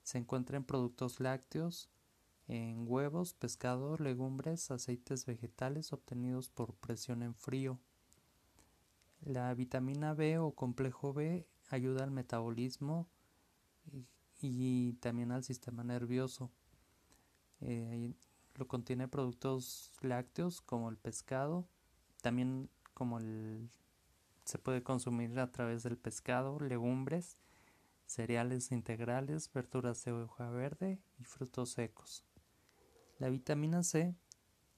Se 0.08 0.18
encuentra 0.18 0.56
en 0.56 0.64
productos 0.64 1.20
lácteos, 1.20 1.90
en 2.48 2.86
huevos, 2.88 3.34
pescado, 3.34 3.98
legumbres, 3.98 4.72
aceites 4.72 5.26
vegetales 5.26 5.92
obtenidos 5.92 6.48
por 6.48 6.76
presión 6.76 7.24
en 7.24 7.36
frío. 7.36 7.78
La 9.20 9.54
vitamina 9.54 10.14
B 10.14 10.38
o 10.40 10.52
complejo 10.52 11.12
B 11.12 11.46
ayuda 11.68 12.06
al 12.06 12.12
metabolismo 12.12 13.10
y, 14.40 14.94
también 15.02 15.34
al 15.34 15.44
sistema 15.44 15.84
nervioso. 15.84 16.54
Eh, 17.60 18.14
lo 18.56 18.66
contiene 18.66 19.10
productos 19.10 19.92
lácteos 20.00 20.62
como 20.62 20.88
el 20.90 20.96
pescado, 20.96 21.68
también 22.22 22.70
como 22.94 23.18
el 23.18 23.70
se 24.46 24.58
puede 24.58 24.84
consumir 24.84 25.38
a 25.38 25.52
través 25.52 25.84
del 25.84 25.98
pescado, 25.98 26.62
legumbres, 26.62 27.36
cereales 28.08 28.72
integrales, 28.72 29.52
verduras 29.54 30.04
de 30.06 30.14
hoja 30.14 30.50
verde 30.50 31.00
y 31.20 31.26
frutos 31.26 31.72
secos. 31.72 32.26
La 33.20 33.30
vitamina 33.30 33.84
C 33.84 34.16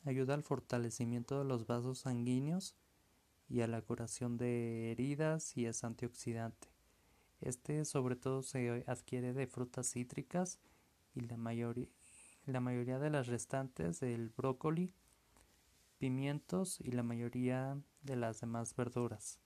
ayuda 0.04 0.34
al 0.34 0.44
fortalecimiento 0.44 1.40
de 1.40 1.46
los 1.46 1.68
vasos 1.68 2.00
sanguíneos 2.00 2.76
y 3.48 3.62
a 3.62 3.68
la 3.68 3.82
curación 3.82 4.38
de 4.38 4.92
heridas 4.92 5.56
y 5.56 5.66
es 5.66 5.84
antioxidante. 5.84 6.68
Este 7.42 7.86
sobre 7.86 8.16
todo 8.16 8.44
se 8.44 8.84
adquiere 8.88 9.34
de 9.34 9.48
frutas 9.48 9.92
cítricas 9.92 10.60
y 11.16 11.22
la 11.22 11.38
mayoría, 11.38 11.88
la 12.46 12.60
mayoría 12.60 13.00
de 13.00 13.10
las 13.10 13.28
restantes 13.28 14.00
del 14.00 14.30
brócoli, 14.30 14.94
pimientos 16.00 16.80
y 16.82 16.92
la 16.92 17.04
mayoría 17.04 17.78
de 18.02 18.16
las 18.16 18.42
demás 18.42 18.76
verduras. 18.76 19.40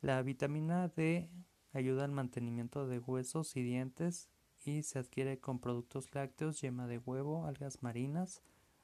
La 0.00 0.22
vitamina 0.22 0.88
D 0.88 1.30
ayuda 1.72 2.04
al 2.04 2.12
mantenimiento 2.12 2.86
de 2.86 2.98
huesos 2.98 3.56
y 3.56 3.62
dientes 3.62 4.28
y 4.64 4.82
se 4.82 4.98
adquiere 4.98 5.38
con 5.40 5.58
productos 5.58 6.14
lácteos, 6.14 6.60
yema 6.60 6.86
de 6.86 6.98
huevo, 6.98 7.46
algas 7.46 7.82
marinas, 7.82 8.42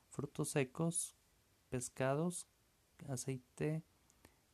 frutos 0.09 0.51
secos, 0.51 1.15
pescados, 1.69 2.49
aceite 3.09 3.83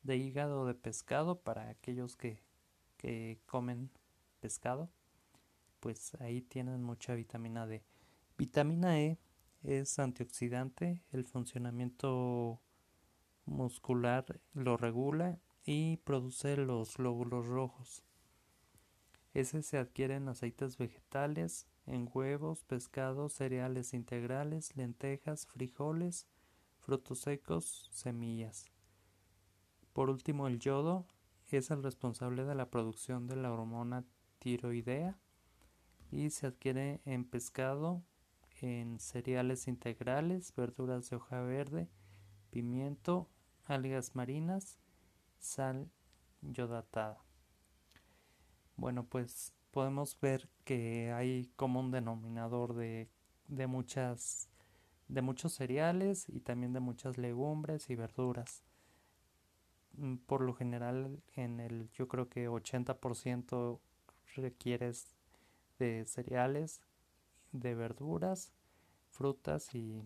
de 0.03 0.17
hígado 0.17 0.65
de 0.65 0.75
pescado 0.75 1.39
para 1.39 1.69
aquellos 1.69 2.15
que, 2.15 2.43
comen 3.45 3.91
pescado, 4.39 4.89
pues 5.79 6.15
ahí 6.15 6.41
tienen 6.41 6.81
mucha 6.83 7.13
vitamina 7.13 7.67
D. 7.67 7.83
Vitamina 8.37 8.99
E 8.99 9.19
es 9.61 9.99
antioxidante, 9.99 11.03
el 11.11 11.25
funcionamiento 11.25 12.59
muscular 13.45 14.39
lo 14.53 14.77
regula 14.77 15.39
y 15.65 15.97
produce 15.97 16.57
los 16.57 16.97
glóbulos 16.97 17.45
rojos. 17.45 18.04
Ese 19.35 19.63
se 19.63 19.77
adquiere 19.77 20.15
en 20.15 20.29
aceites 20.29 20.77
vegetales, 20.77 21.67
en 21.85 22.09
huevos, 22.11 22.63
pescados, 22.63 23.33
cereales 23.33 23.93
integrales, 23.93 24.73
lentejas, 24.77 25.45
frijoles, 25.45 26.25
frutos 26.79 27.19
secos, 27.19 27.89
semillas. 27.91 28.71
Por 29.91 30.09
último, 30.09 30.47
el 30.47 30.59
yodo 30.59 31.05
es 31.51 31.69
el 31.69 31.83
responsable 31.83 32.45
de 32.45 32.55
la 32.55 32.69
producción 32.69 33.27
de 33.27 33.35
la 33.35 33.51
hormona 33.51 34.05
tiroidea 34.39 35.19
y 36.11 36.29
se 36.29 36.47
adquiere 36.47 37.01
en 37.03 37.25
pescado, 37.25 38.05
en 38.61 39.01
cereales 39.01 39.67
integrales, 39.67 40.55
verduras 40.55 41.09
de 41.09 41.17
hoja 41.17 41.41
verde, 41.41 41.89
pimiento, 42.51 43.29
algas 43.65 44.15
marinas, 44.15 44.79
sal 45.39 45.91
yodatada. 46.41 47.24
Bueno, 48.77 49.05
pues 49.05 49.53
podemos 49.71 50.19
ver 50.19 50.49
que 50.63 51.11
hay 51.13 51.51
como 51.55 51.79
un 51.79 51.91
denominador 51.91 52.75
de, 52.75 53.09
de 53.47 53.67
muchas 53.67 54.49
de 55.07 55.21
muchos 55.21 55.53
cereales 55.53 56.27
y 56.29 56.39
también 56.39 56.73
de 56.73 56.79
muchas 56.79 57.17
legumbres 57.17 57.89
y 57.89 57.95
verduras. 57.95 58.63
Mm, 59.97 60.15
por 60.17 60.41
lo 60.41 60.53
general 60.53 61.21
en 61.35 61.59
el 61.59 61.89
yo 61.91 62.07
creo 62.07 62.29
que 62.29 62.49
80% 62.49 63.79
requieres 64.35 65.15
de 65.79 66.05
cereales, 66.05 66.81
de 67.51 67.75
verduras, 67.75 68.51
frutas 69.11 69.73
y, 69.75 70.01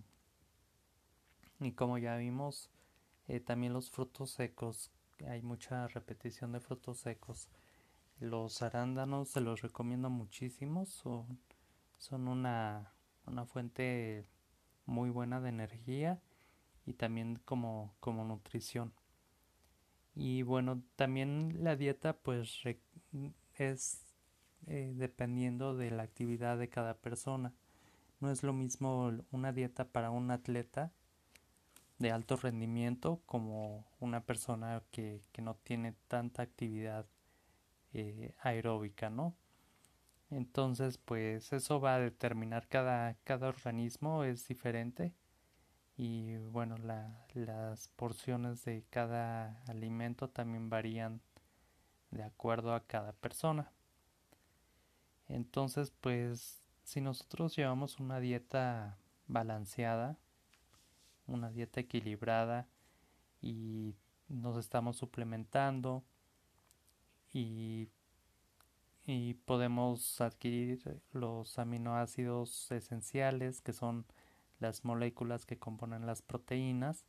y 1.59 1.71
como 1.73 1.97
ya 1.97 2.15
vimos 2.17 2.69
eh, 3.27 3.39
también 3.39 3.73
los 3.73 3.89
frutos 3.89 4.31
secos. 4.31 4.91
Hay 5.27 5.41
mucha 5.41 5.87
repetición 5.87 6.51
de 6.51 6.59
frutos 6.59 6.99
secos. 6.99 7.47
Los 8.19 8.61
arándanos 8.61 9.29
se 9.29 9.41
los 9.41 9.61
recomiendo 9.61 10.09
muchísimo. 10.09 10.85
Son, 10.85 11.39
son 11.97 12.27
una, 12.27 12.93
una 13.25 13.45
fuente 13.45 14.25
muy 14.85 15.09
buena 15.09 15.39
de 15.39 15.49
energía 15.49 16.21
y 16.85 16.93
también 16.93 17.39
como, 17.45 17.95
como 17.99 18.25
nutrición. 18.25 18.93
Y 20.15 20.41
bueno, 20.41 20.81
también 20.95 21.63
la 21.63 21.75
dieta 21.75 22.13
pues 22.17 22.61
es 23.57 24.05
eh, 24.67 24.93
dependiendo 24.95 25.75
de 25.75 25.91
la 25.91 26.03
actividad 26.03 26.57
de 26.57 26.69
cada 26.69 26.95
persona. 26.95 27.53
No 28.19 28.29
es 28.29 28.43
lo 28.43 28.53
mismo 28.53 29.11
una 29.31 29.53
dieta 29.53 29.85
para 29.85 30.11
un 30.11 30.31
atleta 30.31 30.91
de 31.99 32.11
alto 32.11 32.35
rendimiento 32.35 33.21
como 33.25 33.85
una 33.99 34.21
persona 34.25 34.83
que, 34.91 35.21
no 35.37 35.55
tiene 35.55 35.95
tanta 36.07 36.41
actividad 36.41 37.05
eh, 37.93 38.33
aeróbica, 38.39 39.09
¿no? 39.09 39.35
Entonces, 40.29 40.97
pues 40.97 41.53
eso 41.53 41.79
va 41.79 41.95
a 41.95 41.99
determinar 41.99 42.67
cada, 42.67 43.15
cada 43.23 43.47
organismo 43.49 44.23
es 44.23 44.47
diferente 44.47 45.13
y 45.97 46.37
bueno, 46.37 46.77
las 46.77 47.89
porciones 47.89 48.63
de 48.63 48.85
cada 48.89 49.61
alimento 49.67 50.29
también 50.29 50.69
varían 50.69 51.21
de 52.11 52.23
acuerdo 52.23 52.73
a 52.73 52.85
cada 52.85 53.13
persona. 53.13 53.71
Entonces, 55.27 55.91
pues 55.99 56.63
si 56.83 57.01
nosotros 57.01 57.55
llevamos 57.55 57.99
una 57.99 58.19
dieta 58.19 58.97
balanceada, 59.27 60.17
una 61.27 61.51
dieta 61.51 61.81
equilibrada 61.81 62.67
y 63.41 63.95
nos 64.27 64.57
estamos 64.57 64.97
suplementando 64.97 66.03
y 67.33 67.89
podemos 69.45 70.21
adquirir 70.21 71.01
los 71.13 71.57
aminoácidos 71.57 72.71
esenciales 72.71 73.61
que 73.61 73.73
son 73.73 74.05
las 74.59 74.85
moléculas 74.85 75.45
que 75.45 75.57
componen 75.57 76.05
las 76.05 76.21
proteínas, 76.21 77.05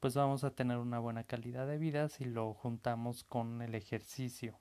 pues 0.00 0.14
vamos 0.14 0.44
a 0.44 0.50
tener 0.50 0.76
una 0.76 0.98
buena 0.98 1.24
calidad 1.24 1.66
de 1.66 1.78
vida 1.78 2.08
si 2.08 2.24
lo 2.24 2.54
juntamos 2.54 3.24
con 3.24 3.62
el 3.62 3.74
ejercicio. 3.74 4.58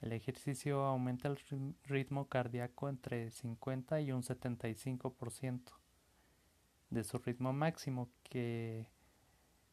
El 0.00 0.12
ejercicio 0.12 0.84
aumenta 0.84 1.28
el 1.28 1.38
ritmo 1.84 2.28
cardíaco 2.28 2.88
entre 2.88 3.30
50 3.30 4.00
y 4.00 4.12
un 4.12 4.22
75% 4.22 5.72
de 6.90 7.04
su 7.04 7.18
ritmo 7.18 7.52
máximo 7.52 8.08
que 8.22 8.86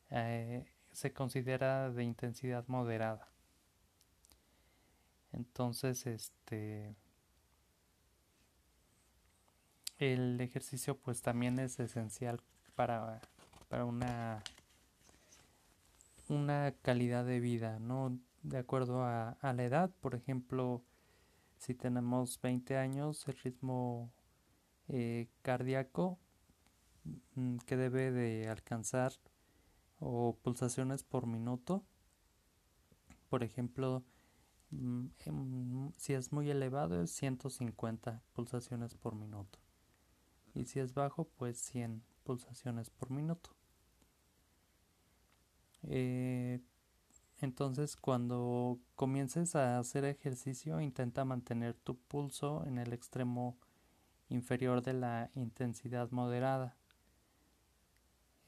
eh, 0.09 0.65
se 0.91 1.13
considera 1.13 1.91
de 1.91 2.03
intensidad 2.03 2.67
moderada. 2.67 3.34
Entonces, 5.35 6.05
este 6.05 6.95
el 9.97 10.41
ejercicio 10.41 10.97
pues 10.97 11.21
también 11.21 11.57
es 11.59 11.79
esencial 11.79 12.41
para, 12.75 13.21
para 13.69 13.85
una 13.85 14.43
una 16.27 16.73
calidad 16.81 17.25
de 17.25 17.39
vida, 17.39 17.79
¿no? 17.79 18.17
De 18.43 18.57
acuerdo 18.57 19.03
a, 19.03 19.37
la 19.41 19.63
edad, 19.63 19.91
por 20.01 20.15
ejemplo, 20.15 20.83
si 21.57 21.73
tenemos 21.73 22.39
20 22.41 22.77
años, 22.77 23.27
el 23.27 23.37
ritmo 23.37 24.11
eh, 24.87 25.27
cardíaco 25.41 26.19
mm, 27.35 27.57
que 27.59 27.77
debe 27.77 28.11
de 28.11 28.47
alcanzar 28.49 29.13
o 29.99 30.35
pulsaciones 30.41 31.03
por 31.03 31.27
minuto, 31.27 31.83
por 33.29 33.43
ejemplo, 33.43 34.03
si 35.97 36.13
es 36.13 36.31
muy 36.31 36.49
elevado 36.49 37.01
es 37.01 37.11
150 37.11 38.21
pulsaciones 38.33 38.95
por 38.95 39.15
minuto 39.15 39.59
y 40.53 40.65
si 40.65 40.79
es 40.79 40.93
bajo 40.93 41.25
pues 41.37 41.57
100 41.57 42.03
pulsaciones 42.23 42.89
por 42.89 43.11
minuto. 43.11 43.51
Eh, 45.83 46.61
entonces 47.41 47.95
cuando 47.95 48.79
comiences 48.95 49.55
a 49.55 49.77
hacer 49.77 50.05
ejercicio 50.05 50.81
intenta 50.81 51.25
mantener 51.25 51.75
tu 51.75 51.97
pulso 51.97 52.65
en 52.65 52.79
el 52.79 52.93
extremo 52.93 53.57
inferior 54.29 54.81
de 54.81 54.93
la 54.93 55.29
intensidad 55.35 56.09
moderada. 56.11 56.77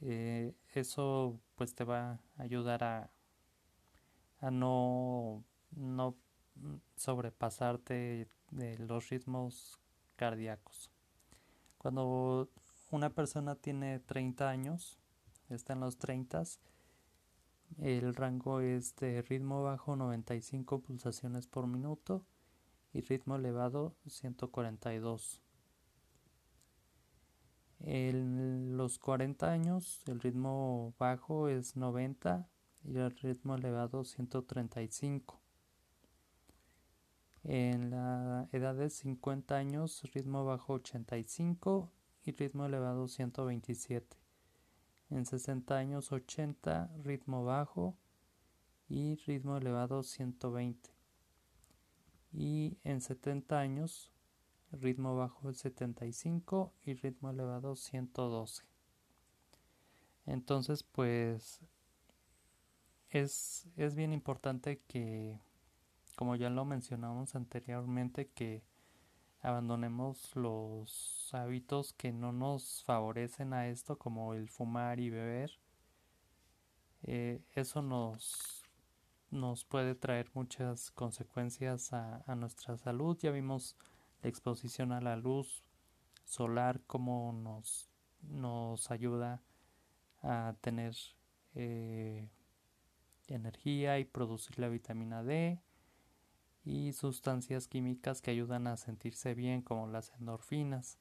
Eh, 0.02 0.54
eso 0.74 1.40
pues 1.56 1.76
te 1.76 1.84
va 1.84 2.12
a 2.12 2.20
ayudar 2.38 2.84
a, 2.84 3.12
a 4.40 4.52
no, 4.52 5.44
no 5.78 6.16
sobrepasarte 6.96 8.28
de 8.52 8.78
los 8.80 9.10
ritmos 9.10 9.80
cardíacos. 10.16 10.92
Cuando 11.78 12.50
una 12.92 13.10
persona 13.12 13.56
tiene 13.56 14.00
30 14.00 14.50
años, 14.50 15.00
está 15.50 15.74
en 15.74 15.82
los 15.82 15.98
30, 15.98 16.44
el 17.78 18.16
rango 18.16 18.62
es 18.62 18.96
de 18.96 19.22
ritmo 19.22 19.64
bajo 19.64 19.96
95 19.96 20.82
pulsaciones 20.82 21.48
por 21.48 21.68
minuto 21.68 22.26
y 22.94 23.02
ritmo 23.02 23.36
elevado 23.36 23.96
142. 24.08 25.42
En 27.80 28.76
los 28.76 28.98
40 28.98 29.52
años 29.52 30.02
el 30.08 30.20
ritmo 30.20 30.96
bajo 30.98 31.48
es 31.48 31.76
90 31.76 32.50
y 32.84 32.98
el 32.98 33.12
ritmo 33.12 33.56
elevado 33.56 34.04
135. 34.04 35.47
En 37.48 37.90
la 37.90 38.48
edad 38.52 38.76
de 38.76 38.90
50 38.90 39.56
años 39.56 40.04
ritmo 40.14 40.46
bajo 40.46 40.74
85 40.74 41.92
y 42.24 42.34
ritmo 42.34 42.66
elevado 42.66 43.08
127 43.08 44.28
en 45.10 45.26
60 45.26 45.78
años 45.78 46.12
80, 46.12 46.92
ritmo 47.04 47.44
bajo 47.46 47.98
y 48.90 49.16
ritmo 49.26 49.58
elevado 49.58 50.04
120. 50.04 50.90
Y 52.34 52.78
en 52.84 53.02
70 53.02 53.58
años, 53.58 54.12
ritmo 54.72 55.16
bajo 55.16 55.50
el 55.50 55.56
75 55.56 56.74
y 56.84 56.94
ritmo 56.96 57.30
elevado 57.30 57.76
112. 57.76 58.64
Entonces, 60.26 60.84
pues 60.84 61.62
es, 63.10 63.66
es 63.78 63.96
bien 63.96 64.12
importante 64.12 64.82
que, 64.88 65.40
como 66.18 66.36
ya 66.36 66.50
lo 66.50 66.66
mencionamos 66.66 67.36
anteriormente, 67.36 68.28
que 68.30 68.64
abandonemos 69.40 70.36
los 70.36 71.30
hábitos 71.32 71.94
que 71.94 72.12
no 72.12 72.32
nos 72.32 72.84
favorecen 72.86 73.54
a 73.54 73.68
esto, 73.68 74.00
como 74.00 74.34
el 74.34 74.50
fumar 74.50 75.00
y 75.00 75.12
beber. 75.12 75.52
Eh, 77.04 77.40
eso 77.54 77.84
nos, 77.84 78.64
nos 79.30 79.64
puede 79.64 79.94
traer 79.94 80.32
muchas 80.34 80.90
consecuencias 80.90 81.94
a, 81.94 82.24
nuestra 82.36 82.78
salud. 82.78 83.16
Ya 83.20 83.30
vimos 83.30 83.78
la 84.24 84.30
exposición 84.30 84.94
a 84.94 85.02
la 85.02 85.18
luz 85.18 85.64
solar, 86.26 86.82
cómo 86.88 87.32
nos, 87.32 87.92
nos 88.24 88.90
ayuda 88.90 89.44
a 90.24 90.56
tener 90.62 90.96
eh, 91.54 92.28
energía 93.28 94.00
y 94.00 94.06
producir 94.06 94.58
la 94.58 94.68
vitamina 94.68 95.22
D 95.22 95.62
y 96.68 96.92
sustancias 96.92 97.70
químicas 97.70 98.22
que 98.22 98.32
ayudan 98.32 98.68
a 98.68 98.76
sentirse 98.76 99.34
bien 99.34 99.62
como 99.62 99.88
las 99.88 100.12
endorfinas. 100.20 101.00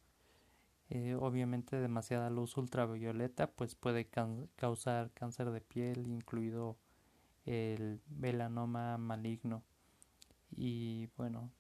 Eh, 0.91 1.17
obviamente 1.19 1.81
demasiada 1.81 2.31
luz 2.31 2.57
ultravioleta 2.57 3.51
pues 3.51 3.75
puede 3.75 4.09
causar 4.55 5.11
cáncer 5.11 5.51
de 5.51 5.61
piel 5.61 6.07
incluido 6.07 6.77
el 7.45 8.01
melanoma 8.09 8.97
maligno 8.97 9.65
y 10.53 11.09
bueno 11.17 11.51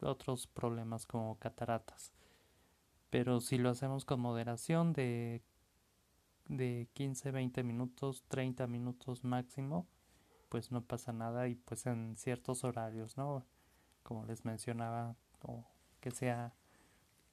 otros 0.00 0.46
problemas 0.46 1.04
como 1.04 1.38
cataratas 1.38 2.14
pero 3.10 3.40
si 3.42 3.58
lo 3.58 3.68
hacemos 3.68 4.06
con 4.06 4.20
moderación 4.20 4.94
de 4.94 5.42
de 6.48 6.88
15 6.94 7.32
20 7.32 7.62
minutos 7.62 8.24
30 8.28 8.66
minutos 8.66 9.24
máximo 9.24 9.86
pues 10.50 10.72
no 10.72 10.82
pasa 10.82 11.12
nada 11.12 11.48
y 11.48 11.54
pues 11.54 11.86
en 11.86 12.16
ciertos 12.18 12.64
horarios, 12.64 13.16
¿no? 13.16 13.46
Como 14.02 14.26
les 14.26 14.44
mencionaba, 14.44 15.16
o 15.42 15.64
que 16.00 16.10
sea 16.10 16.52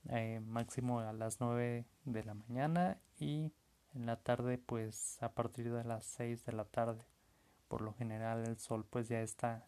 eh, 0.10 0.40
máximo 0.40 1.00
a 1.02 1.12
las 1.12 1.42
9 1.42 1.86
de 2.06 2.24
la 2.24 2.36
mañana 2.36 3.02
y 3.20 3.52
en 3.94 4.06
la 4.06 4.18
tarde 4.18 4.58
pues 4.60 5.22
a 5.22 5.34
partir 5.34 5.74
de 5.74 5.84
las 5.84 6.06
6 6.06 6.46
de 6.46 6.54
la 6.54 6.66
tarde. 6.66 7.04
Por 7.68 7.82
lo 7.82 7.94
general 7.94 8.48
el 8.48 8.60
sol 8.60 8.86
pues 8.90 9.10
ya 9.10 9.22
está 9.22 9.68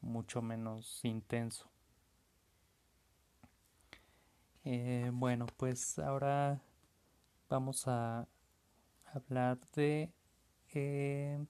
mucho 0.00 0.42
menos 0.42 1.04
intenso. 1.04 1.70
Eh, 4.64 5.10
bueno, 5.12 5.46
pues 5.56 5.98
ahora 5.98 6.60
vamos 7.48 7.86
a 7.86 8.26
hablar 9.12 9.58
de 9.74 10.12
eh, 10.74 11.44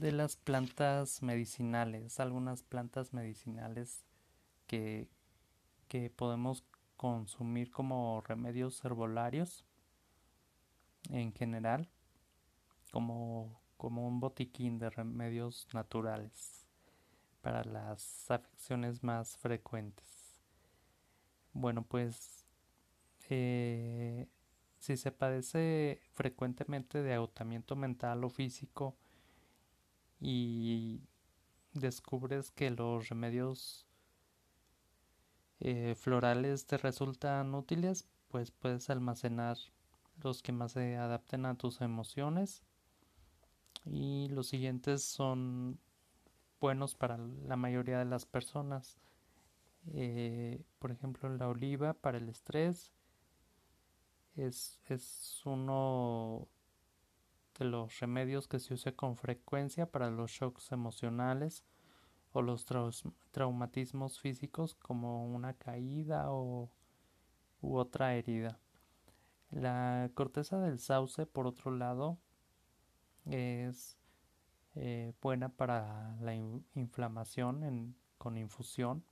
de 0.00 0.12
las 0.12 0.36
plantas 0.36 1.22
medicinales, 1.22 2.20
algunas 2.20 2.62
plantas 2.62 3.12
medicinales 3.12 4.04
que, 4.66 5.08
que 5.88 6.10
podemos 6.10 6.64
consumir 6.96 7.70
como 7.70 8.22
remedios 8.26 8.84
herbolarios 8.84 9.64
en 11.10 11.32
general, 11.32 11.88
como, 12.90 13.60
como 13.76 14.06
un 14.06 14.20
botiquín 14.20 14.78
de 14.78 14.90
remedios 14.90 15.66
naturales 15.72 16.66
para 17.40 17.64
las 17.64 18.30
afecciones 18.30 19.02
más 19.02 19.36
frecuentes. 19.36 20.40
Bueno, 21.52 21.82
pues 21.82 22.46
eh, 23.30 24.28
si 24.78 24.96
se 24.96 25.10
padece 25.10 26.00
frecuentemente 26.12 27.02
de 27.02 27.14
agotamiento 27.14 27.76
mental 27.76 28.24
o 28.24 28.30
físico, 28.30 28.96
y 30.20 31.00
descubres 31.72 32.50
que 32.50 32.70
los 32.70 33.08
remedios 33.08 33.86
eh, 35.60 35.94
florales 35.94 36.66
te 36.66 36.76
resultan 36.76 37.54
útiles, 37.54 38.06
pues 38.28 38.50
puedes 38.50 38.90
almacenar 38.90 39.56
los 40.22 40.42
que 40.42 40.52
más 40.52 40.72
se 40.72 40.96
adapten 40.96 41.46
a 41.46 41.56
tus 41.56 41.80
emociones 41.80 42.62
y 43.84 44.28
los 44.30 44.48
siguientes 44.48 45.02
son 45.02 45.78
buenos 46.60 46.94
para 46.94 47.18
la 47.18 47.56
mayoría 47.56 47.98
de 47.98 48.04
las 48.04 48.26
personas. 48.26 48.98
Eh, 49.92 50.60
por 50.78 50.90
ejemplo, 50.90 51.28
la 51.28 51.48
oliva 51.48 51.94
para 51.94 52.18
el 52.18 52.28
estrés 52.28 52.92
es, 54.34 54.80
es 54.88 55.40
uno 55.44 56.48
de 57.58 57.64
los 57.64 57.98
remedios 58.00 58.48
que 58.48 58.58
se 58.58 58.74
usa 58.74 58.92
con 58.92 59.16
frecuencia 59.16 59.90
para 59.90 60.10
los 60.10 60.30
shocks 60.30 60.72
emocionales 60.72 61.64
o 62.32 62.42
los 62.42 62.66
traumatismos 63.30 64.20
físicos 64.20 64.74
como 64.74 65.26
una 65.26 65.54
caída 65.54 66.30
o 66.30 66.70
u 67.60 67.76
otra 67.76 68.14
herida. 68.14 68.58
La 69.50 70.10
corteza 70.14 70.58
del 70.58 70.78
sauce, 70.78 71.26
por 71.26 71.46
otro 71.46 71.70
lado, 71.70 72.18
es 73.24 73.96
eh, 74.74 75.12
buena 75.22 75.48
para 75.48 76.16
la 76.20 76.34
inflamación 76.74 77.96
con 78.18 78.36
infusión. 78.36 79.04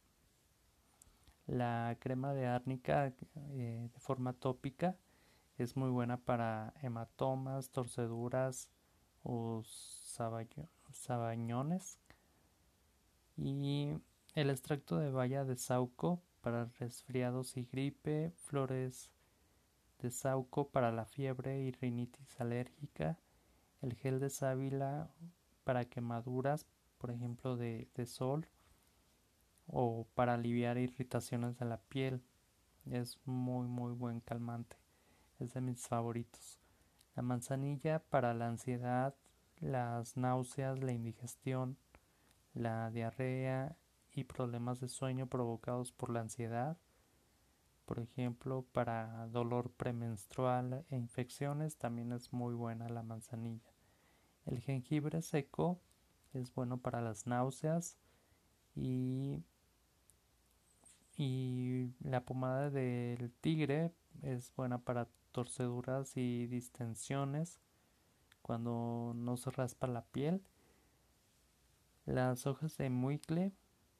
La 1.46 1.96
crema 2.00 2.34
de 2.34 2.46
árnica 2.46 3.12
eh, 3.36 3.88
de 3.92 4.00
forma 4.00 4.32
tópica 4.32 4.96
es 5.58 5.76
muy 5.76 5.90
buena 5.90 6.16
para 6.16 6.74
hematomas, 6.82 7.70
torceduras 7.70 8.70
o 9.22 9.62
sabañones. 10.92 11.98
Y 13.36 13.98
el 14.34 14.50
extracto 14.50 14.98
de 14.98 15.10
baya 15.10 15.44
de 15.44 15.56
sauco 15.56 16.22
para 16.40 16.66
resfriados 16.78 17.56
y 17.56 17.64
gripe, 17.64 18.32
flores 18.36 19.10
de 20.00 20.10
sauco 20.10 20.68
para 20.68 20.92
la 20.92 21.06
fiebre 21.06 21.62
y 21.62 21.70
rinitis 21.70 22.40
alérgica, 22.40 23.18
el 23.80 23.94
gel 23.94 24.20
de 24.20 24.30
sábila 24.30 25.10
para 25.64 25.84
quemaduras, 25.84 26.66
por 26.98 27.10
ejemplo, 27.10 27.56
de, 27.56 27.88
de 27.94 28.06
sol, 28.06 28.46
o 29.66 30.06
para 30.14 30.34
aliviar 30.34 30.78
irritaciones 30.78 31.58
de 31.58 31.64
la 31.64 31.78
piel. 31.78 32.22
Es 32.84 33.18
muy, 33.24 33.66
muy 33.66 33.92
buen 33.92 34.20
calmante. 34.20 34.83
Es 35.38 35.54
de 35.54 35.60
mis 35.60 35.86
favoritos. 35.86 36.60
La 37.14 37.22
manzanilla 37.22 38.00
para 38.00 38.34
la 38.34 38.48
ansiedad, 38.48 39.14
las 39.58 40.16
náuseas, 40.16 40.82
la 40.82 40.92
indigestión, 40.92 41.76
la 42.54 42.90
diarrea 42.90 43.76
y 44.12 44.24
problemas 44.24 44.80
de 44.80 44.88
sueño 44.88 45.26
provocados 45.26 45.92
por 45.92 46.10
la 46.10 46.20
ansiedad. 46.20 46.76
Por 47.84 47.98
ejemplo, 47.98 48.64
para 48.72 49.26
dolor 49.28 49.70
premenstrual 49.70 50.84
e 50.90 50.96
infecciones 50.96 51.76
también 51.76 52.12
es 52.12 52.32
muy 52.32 52.54
buena 52.54 52.88
la 52.88 53.02
manzanilla. 53.02 53.72
El 54.46 54.60
jengibre 54.60 55.20
seco 55.22 55.80
es 56.32 56.54
bueno 56.54 56.78
para 56.78 57.00
las 57.00 57.26
náuseas 57.26 57.98
y, 58.74 59.42
y 61.16 61.92
la 62.00 62.24
pomada 62.24 62.70
del 62.70 63.30
tigre 63.40 63.92
es 64.22 64.52
buena 64.56 64.78
para 64.78 65.08
torceduras 65.34 66.16
y 66.16 66.46
distensiones 66.46 67.60
cuando 68.40 69.12
no 69.16 69.36
se 69.36 69.50
raspa 69.50 69.88
la 69.88 70.06
piel. 70.06 70.42
Las 72.06 72.46
hojas 72.46 72.76
de 72.78 72.88
muicle 72.88 73.52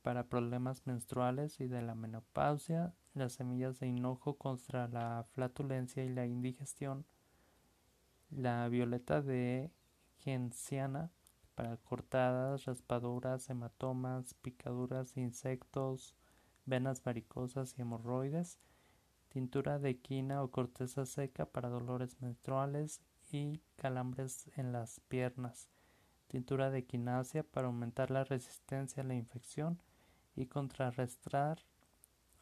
para 0.03 0.29
problemas 0.29 0.87
menstruales 0.87 1.61
y 1.61 1.66
de 1.66 1.83
la 1.83 1.94
menopausia, 1.94 2.94
las 3.14 3.33
semillas 3.33 3.81
de 3.81 3.88
hinojo 3.88 4.38
contra 4.38 4.87
la 4.87 5.25
flatulencia 5.33 6.05
y 6.05 6.09
la 6.09 6.25
indigestión, 6.25 7.05
la 8.31 8.68
violeta 8.68 9.20
de 9.20 9.73
genciana 10.18 11.11
para 11.57 11.77
cortadas, 11.79 12.64
raspaduras, 12.64 13.51
hematomas, 13.51 14.35
picaduras 14.35 15.16
insectos, 15.16 16.14
venas 16.64 17.03
varicosas 17.03 17.77
y 17.77 17.83
hemorroides, 17.83 18.59
tintura 19.35 19.81
de 19.81 19.99
quina 19.99 20.44
o 20.44 20.49
corteza 20.53 21.05
seca 21.07 21.44
para 21.44 21.68
dolores 21.68 22.23
menstruales 22.23 23.01
y 23.33 23.61
calambres 23.75 24.49
en 24.57 24.70
las 24.70 25.01
piernas, 25.01 25.68
tintura 26.29 26.70
de 26.70 26.85
quinasia 26.85 27.42
para 27.42 27.66
aumentar 27.66 28.12
la 28.12 28.23
resistencia 28.23 29.03
a 29.03 29.07
la 29.07 29.16
infección 29.16 29.83
y 30.37 30.47
contrarrestar 30.47 31.59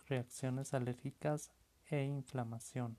reacciones 0.06 0.74
alérgicas 0.74 1.50
e 1.86 2.04
inflamación. 2.04 2.98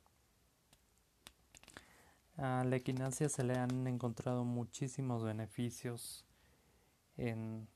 A 2.38 2.64
la 2.64 2.76
equinacia 2.76 3.30
se 3.30 3.44
le 3.44 3.54
han 3.60 3.86
encontrado 3.86 4.44
muchísimos 4.44 5.24
beneficios 5.24 6.26
en, 7.16 7.68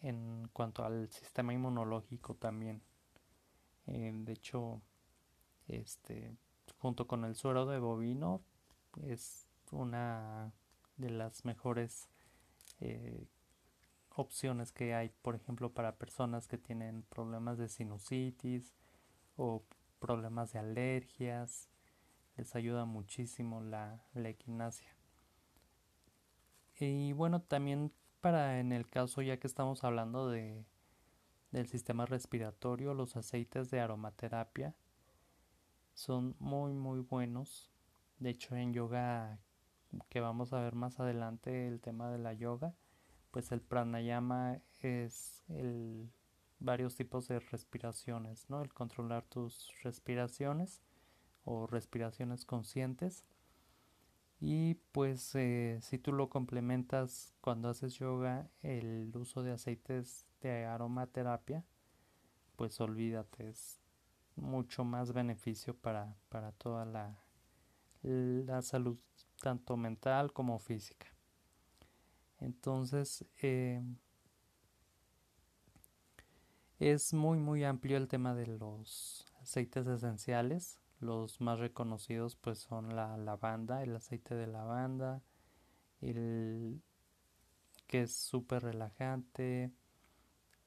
en 0.00 0.48
cuanto 0.54 0.86
al 0.86 1.10
sistema 1.10 1.52
inmunológico 1.52 2.34
también. 2.34 2.80
Eh, 3.86 4.10
de 4.14 4.32
hecho, 4.32 4.80
este, 5.70 6.36
junto 6.78 7.06
con 7.06 7.24
el 7.24 7.34
suero 7.34 7.66
de 7.66 7.78
bovino, 7.78 8.42
es 9.02 9.46
una 9.70 10.52
de 10.96 11.10
las 11.10 11.44
mejores 11.44 12.08
eh, 12.80 13.26
opciones 14.10 14.72
que 14.72 14.94
hay, 14.94 15.10
por 15.22 15.34
ejemplo, 15.34 15.72
para 15.72 15.96
personas 15.96 16.46
que 16.46 16.58
tienen 16.58 17.02
problemas 17.02 17.58
de 17.58 17.68
sinusitis 17.68 18.74
o 19.36 19.62
problemas 19.98 20.52
de 20.52 20.58
alergias 20.58 21.68
les 22.36 22.54
ayuda 22.56 22.84
muchísimo 22.84 23.60
la, 23.60 24.02
equinacia. 24.14 24.96
Y 26.78 27.12
bueno, 27.12 27.42
también 27.42 27.92
para 28.20 28.60
en 28.60 28.72
el 28.72 28.88
caso 28.88 29.22
ya 29.22 29.38
que 29.38 29.46
estamos 29.46 29.84
hablando 29.84 30.30
de, 30.30 30.64
del 31.50 31.66
sistema 31.68 32.06
respiratorio, 32.06 32.94
los 32.94 33.16
aceites 33.16 33.70
de 33.70 33.80
aromaterapia 33.80 34.74
son 35.94 36.36
muy 36.38 36.72
muy 36.72 37.00
buenos. 37.00 37.70
De 38.18 38.30
hecho 38.30 38.56
en 38.56 38.72
yoga 38.72 39.38
que 40.08 40.20
vamos 40.20 40.52
a 40.52 40.60
ver 40.60 40.74
más 40.74 41.00
adelante 41.00 41.66
el 41.66 41.80
tema 41.80 42.10
de 42.10 42.18
la 42.18 42.32
yoga, 42.32 42.74
pues 43.30 43.52
el 43.52 43.60
pranayama 43.60 44.60
es 44.80 45.42
el 45.48 46.10
varios 46.60 46.94
tipos 46.94 47.26
de 47.26 47.40
respiraciones, 47.40 48.48
¿no? 48.48 48.62
El 48.62 48.72
controlar 48.72 49.24
tus 49.24 49.72
respiraciones 49.82 50.82
o 51.44 51.66
respiraciones 51.66 52.44
conscientes. 52.44 53.24
Y 54.40 54.74
pues 54.92 55.34
eh, 55.34 55.78
si 55.82 55.98
tú 55.98 56.12
lo 56.12 56.30
complementas 56.30 57.34
cuando 57.40 57.68
haces 57.68 57.94
yoga, 57.94 58.48
el 58.62 59.10
uso 59.14 59.42
de 59.42 59.52
aceites 59.52 60.26
de 60.40 60.64
aromaterapia, 60.64 61.64
pues 62.56 62.80
olvídate, 62.80 63.52
mucho 64.40 64.84
más 64.84 65.12
beneficio 65.12 65.74
para, 65.76 66.16
para 66.28 66.52
toda 66.52 66.84
la, 66.84 67.16
la 68.02 68.62
salud, 68.62 68.98
tanto 69.40 69.76
mental 69.76 70.32
como 70.32 70.58
física. 70.58 71.06
Entonces, 72.40 73.24
eh, 73.42 73.82
es 76.78 77.12
muy 77.12 77.38
muy 77.38 77.64
amplio 77.64 77.98
el 77.98 78.08
tema 78.08 78.34
de 78.34 78.46
los 78.46 79.26
aceites 79.40 79.86
esenciales. 79.86 80.80
Los 80.98 81.40
más 81.40 81.58
reconocidos 81.58 82.36
pues 82.36 82.58
son 82.58 82.94
la 82.96 83.16
lavanda, 83.16 83.82
el 83.82 83.94
aceite 83.96 84.34
de 84.34 84.46
lavanda, 84.46 85.22
el 86.00 86.82
que 87.86 88.02
es 88.02 88.14
súper 88.14 88.62
relajante, 88.62 89.72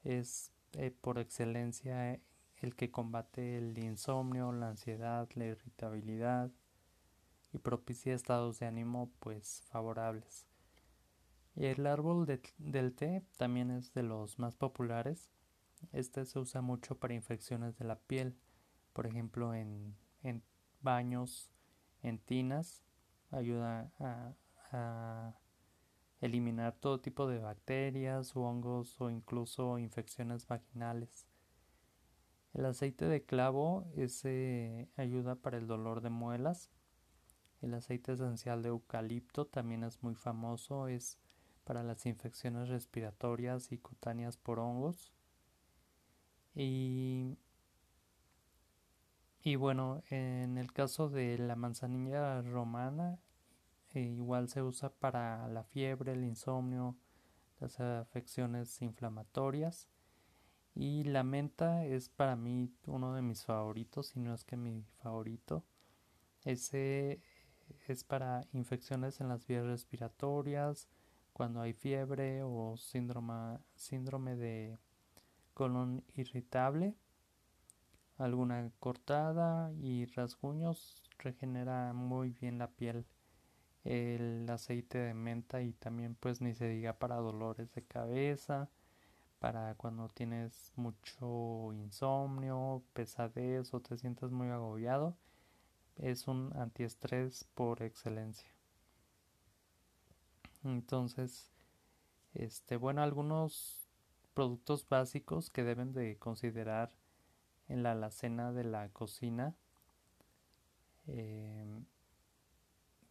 es 0.02 0.52
eh, 0.74 0.90
por 0.90 1.18
excelencia 1.18 2.20
el 2.64 2.74
que 2.74 2.90
combate 2.90 3.58
el 3.58 3.78
insomnio, 3.78 4.52
la 4.52 4.70
ansiedad, 4.70 5.28
la 5.34 5.44
irritabilidad 5.46 6.50
y 7.52 7.58
propicia 7.58 8.14
estados 8.14 8.58
de 8.58 8.66
ánimo 8.66 9.12
pues 9.20 9.62
favorables. 9.68 10.46
El 11.54 11.86
árbol 11.86 12.26
del 12.58 12.94
té 12.94 13.22
también 13.36 13.70
es 13.70 13.94
de 13.94 14.02
los 14.02 14.38
más 14.40 14.56
populares. 14.56 15.30
Este 15.92 16.24
se 16.24 16.38
usa 16.38 16.60
mucho 16.62 16.98
para 16.98 17.14
infecciones 17.14 17.78
de 17.78 17.84
la 17.84 18.00
piel, 18.00 18.36
por 18.92 19.06
ejemplo 19.06 19.54
en 19.54 19.94
baños, 20.80 21.50
en 22.04 22.18
tinas, 22.18 22.84
ayuda 23.30 23.90
a, 23.98 24.34
eliminar 26.20 26.74
todo 26.80 27.00
tipo 27.00 27.28
de 27.28 27.38
bacterias, 27.38 28.34
hongos 28.34 29.00
o 29.00 29.10
incluso 29.10 29.78
infecciones 29.78 30.46
vaginales. 30.48 31.26
El 32.54 32.66
aceite 32.66 33.06
de 33.06 33.24
clavo 33.24 33.84
ese 33.96 34.88
ayuda 34.96 35.34
para 35.34 35.58
el 35.58 35.66
dolor 35.66 36.00
de 36.00 36.10
muelas. 36.10 36.70
El 37.60 37.74
aceite 37.74 38.12
esencial 38.12 38.62
de 38.62 38.68
eucalipto 38.68 39.46
también 39.46 39.84
es 39.84 40.02
muy 40.02 40.14
famoso, 40.14 40.88
es 40.88 41.18
para 41.64 41.82
las 41.82 42.06
infecciones 42.06 42.68
respiratorias 42.68 43.72
y 43.72 43.78
cutáneas 43.78 44.36
por 44.36 44.58
hongos. 44.58 45.12
Y 46.54 47.36
y 49.46 49.56
bueno, 49.56 50.02
en 50.08 50.56
el 50.56 50.72
caso 50.72 51.10
de 51.10 51.36
la 51.36 51.54
manzanilla 51.54 52.40
romana, 52.40 53.18
eh, 53.90 54.00
igual 54.00 54.48
se 54.48 54.62
usa 54.62 54.88
para 54.88 55.46
la 55.48 55.64
fiebre, 55.64 56.12
el 56.12 56.24
insomnio, 56.24 56.96
las 57.60 57.78
afecciones 57.78 58.80
inflamatorias. 58.80 59.90
Y 60.74 61.04
la 61.04 61.22
menta 61.22 61.84
es 61.84 62.08
para 62.08 62.36
mí 62.36 62.72
uno 62.86 63.14
de 63.14 63.22
mis 63.22 63.44
favoritos, 63.44 64.08
si 64.08 64.20
no 64.20 64.34
es 64.34 64.44
que 64.44 64.56
mi 64.56 64.84
favorito. 65.02 65.64
Ese 66.44 67.20
es 67.86 68.04
para 68.04 68.46
infecciones 68.52 69.20
en 69.20 69.28
las 69.28 69.46
vías 69.46 69.64
respiratorias, 69.64 70.88
cuando 71.32 71.60
hay 71.60 71.72
fiebre 71.72 72.42
o 72.42 72.76
síndrome, 72.76 73.58
síndrome 73.74 74.36
de 74.36 74.78
colon 75.52 76.04
irritable, 76.14 76.94
alguna 78.18 78.70
cortada 78.78 79.72
y 79.72 80.06
rasguños 80.06 81.02
regenera 81.18 81.92
muy 81.92 82.30
bien 82.30 82.58
la 82.58 82.70
piel 82.70 83.06
el 83.84 84.48
aceite 84.48 84.98
de 84.98 85.14
menta 85.14 85.60
y 85.62 85.72
también 85.74 86.14
pues 86.14 86.40
ni 86.40 86.54
se 86.54 86.68
diga 86.68 86.94
para 86.98 87.16
dolores 87.16 87.70
de 87.72 87.84
cabeza, 87.84 88.70
para 89.44 89.74
cuando 89.74 90.08
tienes 90.08 90.72
mucho 90.74 91.70
insomnio, 91.74 92.82
pesadez 92.94 93.74
o 93.74 93.80
te 93.80 93.98
sientes 93.98 94.30
muy 94.30 94.48
agobiado, 94.48 95.18
es 95.96 96.28
un 96.28 96.50
antiestrés 96.56 97.46
por 97.54 97.82
excelencia. 97.82 98.48
Entonces, 100.64 101.52
este, 102.32 102.78
bueno, 102.78 103.02
algunos 103.02 103.86
productos 104.32 104.88
básicos 104.88 105.50
que 105.50 105.62
deben 105.62 105.92
de 105.92 106.16
considerar 106.16 106.90
en 107.68 107.82
la 107.82 107.92
alacena 107.92 108.50
de 108.50 108.64
la 108.64 108.88
cocina 108.94 109.54
eh, 111.06 111.66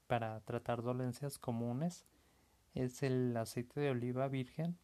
para 0.07 0.39
tratar 0.39 0.81
dolencias 0.81 1.37
comunes 1.37 2.07
es 2.73 3.03
el 3.03 3.37
aceite 3.37 3.79
de 3.79 3.91
oliva 3.91 4.27
virgen 4.29 4.79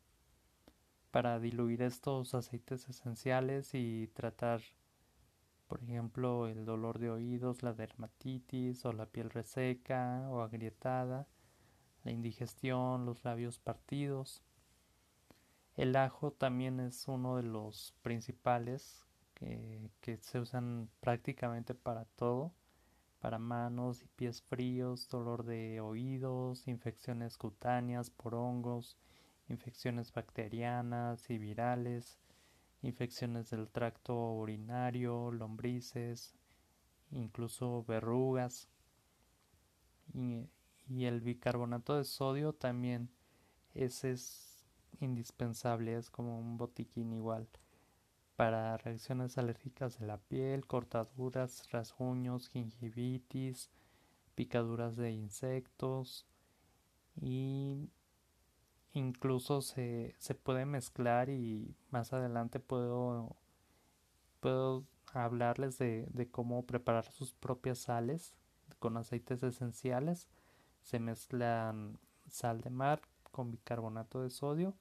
para 1.11 1.39
diluir 1.39 1.81
estos 1.81 2.33
aceites 2.35 2.87
esenciales 2.89 3.73
y 3.73 4.07
tratar 4.13 4.61
por 5.67 5.83
ejemplo 5.83 6.47
el 6.47 6.65
dolor 6.65 6.99
de 6.99 7.11
oídos, 7.11 7.63
la 7.63 7.73
dermatitis 7.73 8.85
o 8.85 8.93
la 8.93 9.05
piel 9.05 9.29
reseca 9.29 10.27
o 10.29 10.41
agrietada, 10.41 11.27
la 12.03 12.11
indigestión, 12.11 13.05
los 13.05 13.23
labios 13.23 13.59
partidos. 13.59 14.41
El 15.75 15.95
ajo 15.95 16.31
también 16.31 16.79
es 16.79 17.07
uno 17.07 17.37
de 17.37 17.43
los 17.43 17.93
principales 18.01 19.05
que, 19.33 19.91
que 20.01 20.17
se 20.17 20.39
usan 20.39 20.89
prácticamente 20.99 21.75
para 21.75 22.05
todo 22.05 22.51
para 23.19 23.37
manos 23.37 24.01
y 24.01 24.07
pies 24.07 24.41
fríos, 24.41 25.07
dolor 25.09 25.43
de 25.43 25.81
oídos, 25.81 26.67
infecciones 26.67 27.37
cutáneas 27.37 28.09
por 28.09 28.33
hongos, 28.33 28.97
infecciones 29.49 30.13
bacterianas 30.13 31.29
y 31.29 31.37
virales, 31.37 32.19
infecciones 32.81 33.49
del 33.49 33.67
tracto 33.69 34.15
urinario, 34.33 35.31
lombrices, 35.31 36.35
incluso 37.11 37.83
verrugas. 37.83 38.69
Y, 40.13 40.47
el 41.05 41.21
bicarbonato 41.21 41.95
de 41.97 42.03
sodio 42.03 42.53
también 42.53 43.11
ese 43.75 44.11
es 44.11 44.65
indispensable, 44.99 45.95
es 45.95 46.09
como 46.09 46.39
un 46.39 46.57
botiquín 46.57 47.13
igual 47.13 47.47
para 48.35 48.75
reacciones 48.77 49.37
alérgicas 49.37 49.99
de 49.99 50.07
la 50.07 50.17
piel, 50.17 50.65
cortaduras, 50.65 51.69
rasguños, 51.71 52.49
gingivitis, 52.49 53.69
picaduras 54.33 54.95
de 54.95 55.11
insectos 55.11 56.25
y 57.21 57.89
incluso 58.93 59.61
se, 59.61 60.15
puede 60.43 60.65
mezclar 60.65 61.29
y 61.29 61.75
más 61.91 62.13
adelante 62.13 62.59
puedo, 62.59 63.35
puedo 64.39 64.85
hablarles 65.13 65.77
de, 65.77 66.07
de 66.11 66.29
cómo 66.29 66.65
preparar 66.65 67.05
sus 67.11 67.33
propias 67.33 67.79
sales 67.79 68.35
con 68.79 68.97
aceites 68.97 69.43
esenciales. 69.43 70.27
Se 70.81 70.99
mezclan 70.99 71.99
sal 72.29 72.61
de 72.61 72.69
mar 72.69 73.01
con 73.31 73.51
bicarbonato 73.51 74.21
de 74.21 74.29
sodio 74.29 74.75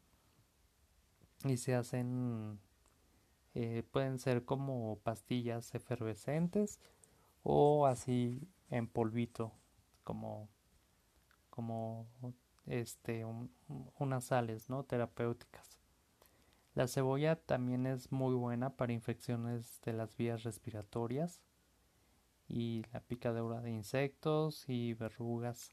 y 1.45 1.57
se 1.57 1.75
hacen 1.75 2.59
eh, 3.55 3.83
pueden 3.91 4.19
ser 4.19 4.45
como 4.45 4.99
pastillas 5.03 5.75
efervescentes 5.75 6.81
o 7.43 7.87
así 7.87 8.49
en 8.71 8.87
polvito 8.87 9.53
como 10.05 10.49
como 11.51 12.07
este 12.69 13.25
unas 13.99 14.25
sales 14.25 14.69
no 14.71 14.85
terapéuticas 14.85 15.79
la 16.75 16.87
cebolla 16.87 17.37
también 17.37 17.87
es 17.87 18.13
muy 18.13 18.35
buena 18.35 18.71
para 18.71 18.93
infecciones 18.93 19.81
de 19.83 19.93
las 19.93 20.17
vías 20.17 20.45
respiratorias 20.45 21.41
y 22.47 22.85
la 22.93 23.01
picadura 23.01 23.61
de 23.61 23.71
insectos 23.71 24.65
y 24.69 24.95
verrugas 24.95 25.73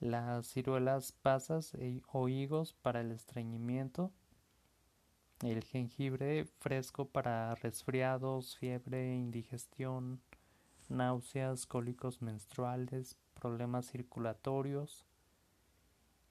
las 0.00 0.48
ciruelas 0.48 1.12
pasas 1.12 1.74
e, 1.74 2.02
o 2.12 2.28
higos 2.28 2.74
para 2.74 3.00
el 3.00 3.12
estreñimiento 3.12 4.12
el 5.42 5.62
jengibre 5.64 6.46
fresco 6.58 7.06
para 7.06 7.54
resfriados, 7.56 8.56
fiebre, 8.56 9.14
indigestión, 9.14 10.20
náuseas, 10.88 11.66
cólicos 11.66 12.22
menstruales, 12.22 13.18
problemas 13.34 13.90
circulatorios. 13.90 15.06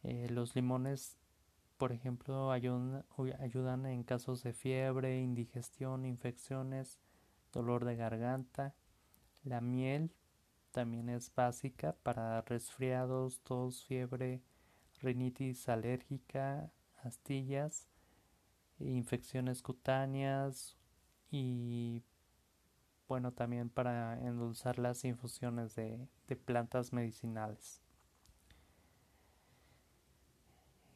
Eh, 0.04 0.28
los 0.30 0.56
limones, 0.56 1.18
por 1.78 1.92
ejemplo, 1.92 2.52
ayudan, 2.52 3.06
ayudan 3.40 3.86
en 3.86 4.04
casos 4.04 4.44
de 4.44 4.54
fiebre, 4.54 5.20
indigestión, 5.22 6.06
infecciones, 6.06 7.00
dolor 7.52 7.86
de 7.86 7.96
garganta. 7.96 8.76
La 9.44 9.62
miel 9.62 10.14
también 10.72 11.10
es 11.10 11.34
básica 11.34 11.96
para 12.04 12.42
resfriados, 12.42 13.42
tos, 13.42 13.86
fiebre, 13.86 14.42
rinitis 15.02 15.70
alérgica, 15.70 16.72
astillas 17.04 17.88
infecciones 18.80 19.62
cutáneas 19.62 20.78
y 21.32 22.04
bueno 23.08 23.32
también 23.32 23.70
para 23.70 24.20
endulzar 24.26 24.80
las 24.80 25.04
infusiones 25.06 25.76
de, 25.76 26.08
plantas 26.46 26.94
medicinales. 26.94 27.80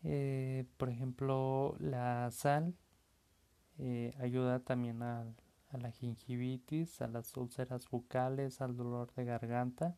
Eh, 0.10 0.64
por 0.78 0.90
ejemplo, 0.90 1.76
la 1.80 2.32
sal 2.32 2.74
eh, 3.78 4.16
ayuda 4.20 4.62
también 4.62 5.04
a, 5.04 5.26
a, 5.70 5.78
la 5.78 5.92
gingivitis, 5.92 7.02
a 7.02 7.08
las 7.10 7.36
úlceras 7.36 7.90
bucales, 7.90 8.62
al 8.62 8.78
dolor 8.78 9.14
de 9.16 9.26
garganta. 9.26 9.98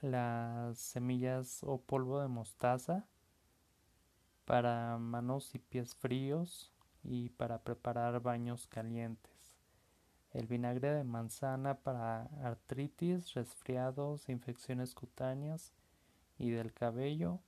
Las 0.00 0.78
semillas 0.78 1.60
o 1.64 1.82
polvo 1.82 2.18
de 2.22 2.28
mostaza 2.28 3.06
para 4.46 4.96
manos 4.96 5.54
y 5.54 5.58
pies 5.58 5.94
fríos 5.94 6.72
y 7.02 7.28
para 7.28 7.62
preparar 7.62 8.22
baños 8.22 8.66
calientes. 8.66 9.54
El 10.30 10.46
vinagre 10.46 10.94
de 10.94 11.04
manzana 11.04 11.74
para 11.74 12.22
artritis, 12.42 13.34
resfriados, 13.34 14.30
infecciones 14.30 14.94
cutáneas 14.94 15.74
y 16.38 16.52
del 16.52 16.72
cabello. 16.72 17.40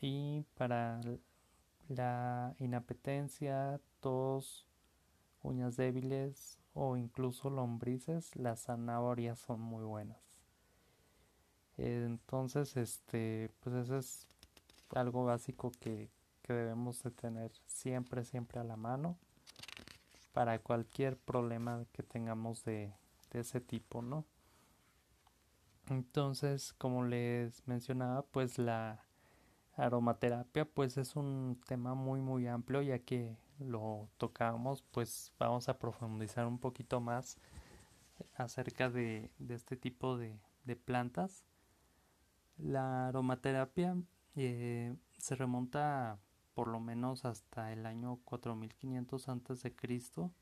Y 0.00 0.42
para 0.56 1.00
la 1.88 2.54
inapetencia, 2.58 3.80
tos, 4.00 4.66
uñas 5.42 5.76
débiles 5.76 6.58
o 6.74 6.96
incluso 6.96 7.50
lombrices, 7.50 8.36
las 8.36 8.64
zanahorias 8.64 9.38
son 9.38 9.60
muy 9.60 9.84
buenas. 9.84 10.18
Entonces, 11.76 12.76
este, 12.76 13.50
pues 13.60 13.74
ese 13.76 13.98
es 13.98 14.26
algo 14.94 15.24
básico 15.24 15.72
que, 15.80 16.10
debemos 16.46 17.02
de 17.02 17.10
tener 17.10 17.52
siempre, 17.66 18.24
siempre 18.24 18.58
a 18.58 18.64
la 18.64 18.76
mano 18.76 19.18
para 20.32 20.58
cualquier 20.58 21.18
problema 21.18 21.84
que 21.92 22.02
tengamos 22.02 22.64
de, 22.64 22.94
de 23.32 23.40
ese 23.40 23.60
tipo, 23.60 24.00
¿no? 24.00 24.24
Entonces, 25.90 26.72
como 26.78 27.04
les 27.04 27.66
mencionaba, 27.68 28.22
pues 28.22 28.56
la 28.56 29.04
aromaterapia 29.78 30.64
pues 30.64 30.96
es 30.98 31.16
un 31.16 31.60
tema 31.66 31.94
muy 31.94 32.20
muy 32.20 32.46
amplio 32.46 32.82
ya 32.82 32.98
que 32.98 33.36
lo 33.58 34.08
tocamos 34.18 34.82
pues 34.90 35.32
vamos 35.38 35.68
a 35.68 35.78
profundizar 35.78 36.46
un 36.46 36.58
poquito 36.58 37.00
más 37.00 37.38
acerca 38.36 38.90
de, 38.90 39.30
de 39.38 39.54
este 39.54 39.76
tipo 39.76 40.16
de, 40.18 40.38
de 40.64 40.76
plantas 40.76 41.44
la 42.58 43.08
aromaterapia 43.08 43.96
eh, 44.36 44.94
se 45.16 45.34
remonta 45.34 46.18
por 46.54 46.66
lo 46.66 46.80
menos 46.80 47.24
hasta 47.24 47.72
el 47.72 47.86
año 47.86 48.18
4500 48.24 49.28
antes 49.28 49.62
de 49.62 49.76
Cristo, 49.76 50.32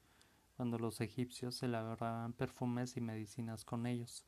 cuando 0.57 0.79
los 0.79 1.03
egipcios 1.03 1.63
elaboraban 1.63 2.33
perfumes 2.33 2.97
y 2.97 3.03
medicinas 3.03 3.67
con 3.67 3.87
ellos. 3.87 4.25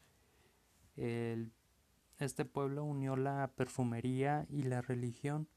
Este 2.19 2.45
pueblo 2.45 2.85
unió 2.85 3.17
la 3.17 3.53
perfumería 3.55 4.47
y 4.51 4.65
la 4.65 4.81
religión, 4.81 5.49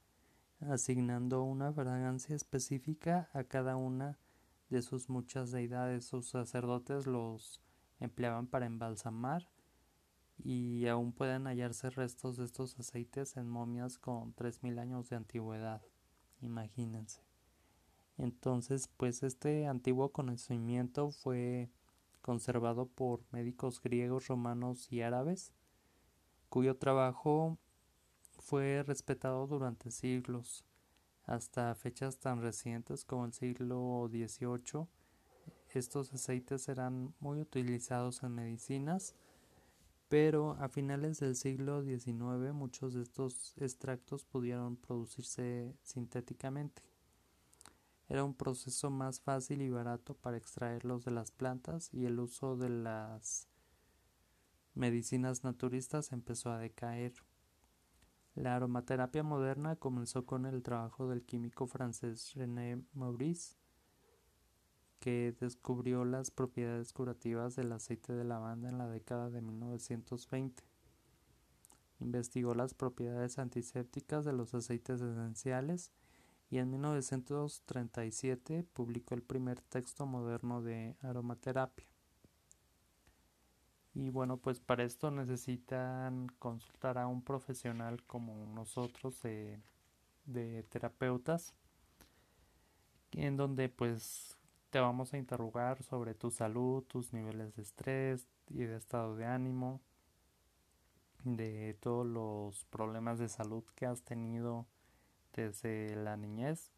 asignando 0.60 1.43
una 1.43 1.74
fragancia 1.74 2.36
específica 2.36 3.30
a 3.34 3.43
cada 3.43 3.76
una 3.76 4.19
de 4.69 4.82
sus 4.82 5.10
muchas 5.10 5.52
deidades. 5.52 6.06
Sus 6.06 6.30
sacerdotes 6.30 7.08
los 7.08 7.62
empleaban 8.00 8.47
para 8.47 8.67
embalsamar 8.67 9.50
y 10.38 10.88
aún 10.88 11.13
pueden 11.13 11.45
hallarse 11.45 11.89
restos 11.89 12.38
de 12.38 12.45
estos 12.45 12.80
aceites 12.80 13.38
en 13.38 13.50
momias 13.50 13.97
con 13.97 14.34
3.000 14.36 14.80
años 14.80 15.10
de 15.10 15.15
antigüedad. 15.15 15.82
Imagínense. 16.41 17.21
Entonces, 18.17 18.88
pues 18.88 19.24
este 19.24 19.67
antiguo 19.67 20.12
conocimiento 20.12 21.12
fue 21.12 21.69
conservado 22.21 22.88
por 22.88 23.24
médicos 23.32 23.82
griegos, 23.82 24.28
romanos 24.28 24.91
y 24.91 25.02
árabes, 25.02 25.54
cuyo 26.51 26.75
trabajo 26.75 27.57
fue 28.37 28.83
respetado 28.83 29.47
durante 29.47 29.89
siglos, 29.89 30.65
hasta 31.23 31.73
fechas 31.75 32.19
tan 32.19 32.41
recientes 32.41 33.05
como 33.05 33.23
el 33.23 33.31
siglo 33.31 34.09
XVIII. 34.11 34.85
Estos 35.73 36.13
aceites 36.13 36.67
eran 36.67 37.13
muy 37.21 37.39
utilizados 37.39 38.21
en 38.23 38.35
medicinas, 38.35 39.15
pero 40.09 40.57
a 40.59 40.67
finales 40.67 41.21
del 41.21 41.37
siglo 41.37 41.83
XIX 41.83 42.51
muchos 42.51 42.95
de 42.95 43.03
estos 43.03 43.53
extractos 43.57 44.25
pudieron 44.25 44.75
producirse 44.75 45.73
sintéticamente. 45.83 46.81
Era 48.09 48.25
un 48.25 48.33
proceso 48.33 48.89
más 48.89 49.21
fácil 49.21 49.61
y 49.61 49.69
barato 49.69 50.15
para 50.15 50.35
extraerlos 50.35 51.05
de 51.05 51.11
las 51.11 51.31
plantas 51.31 51.89
y 51.93 52.07
el 52.07 52.19
uso 52.19 52.57
de 52.57 52.67
las 52.67 53.47
medicinas 54.73 55.43
naturistas 55.43 56.12
empezó 56.12 56.51
a 56.51 56.60
decaer. 56.60 57.13
La 58.36 58.55
aromaterapia 58.55 59.23
moderna 59.23 59.75
comenzó 59.75 60.25
con 60.25 60.45
el 60.45 60.63
trabajo 60.63 61.10
del 61.10 61.23
químico 61.23 61.67
francés 61.67 62.34
René 62.36 62.81
Maurice, 62.93 63.55
que 64.99 65.36
descubrió 65.39 66.05
las 66.05 66.31
propiedades 66.31 66.93
curativas 66.93 67.55
del 67.55 67.71
aceite 67.71 68.13
de 68.13 68.23
lavanda 68.23 68.69
en 68.69 68.77
la 68.77 68.88
década 68.88 69.29
de 69.29 69.41
1920. 69.41 70.63
Investigó 71.99 72.55
las 72.55 72.73
propiedades 72.73 73.38
antisépticas 73.38 74.25
de 74.25 74.34
los 74.34 74.53
aceites 74.53 75.01
esenciales 75.01 75.91
y 76.49 76.57
en 76.57 76.71
1937 76.71 78.65
publicó 78.73 79.15
el 79.15 79.23
primer 79.23 79.62
texto 79.62 80.05
moderno 80.05 80.62
de 80.62 80.95
aromaterapia. 81.01 81.90
Y 83.93 84.10
bueno, 84.10 84.38
pues 84.38 84.60
para 84.60 84.84
esto 84.84 85.12
necesitan 85.12 86.27
consultar 86.39 86.97
a 86.97 87.08
un 87.08 87.21
profesional 87.21 88.04
como 88.04 88.45
nosotros 88.54 89.21
de, 89.21 89.60
terapeutas, 90.69 91.54
en 93.12 93.36
donde 93.36 93.67
pues 93.67 94.38
te 94.69 94.80
vamos 94.80 95.13
a 95.13 95.17
interrogar 95.17 95.84
sobre 95.84 96.13
tu 96.13 96.32
salud, 96.32 96.84
tus 96.84 97.12
niveles 97.12 97.54
de 97.56 97.63
estrés 97.63 98.27
y 98.47 98.63
de 98.63 98.77
estado 98.77 99.17
de 99.17 99.25
ánimo, 99.25 99.82
de 101.25 101.77
todos 101.82 102.08
los 102.08 102.63
problemas 102.65 103.19
de 103.19 103.27
salud 103.27 103.63
que 103.75 103.86
has 103.86 104.01
tenido 104.04 104.65
desde 105.34 105.97
la 105.97 106.15
niñez. 106.15 106.71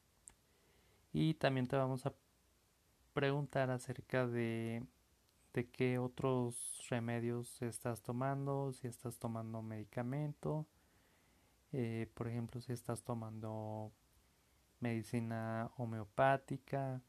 Y 1.12 1.36
también 1.36 1.68
te 1.68 1.76
vamos 1.76 2.08
a 2.08 2.14
preguntar 3.14 3.70
acerca 3.70 4.26
de 4.26 4.84
de 5.54 5.70
qué 5.70 6.00
otros 6.00 6.86
remedios 6.90 7.62
estás 7.62 8.02
tomando, 8.02 8.72
si 8.74 8.88
estás 8.88 9.18
tomando 9.20 9.62
medicamento, 9.62 10.66
eh, 11.72 12.10
por 12.14 12.28
ejemplo, 12.28 12.60
si 12.62 12.74
estás 12.74 13.04
tomando 13.04 13.92
medicina 14.80 15.72
homeopática. 15.78 17.02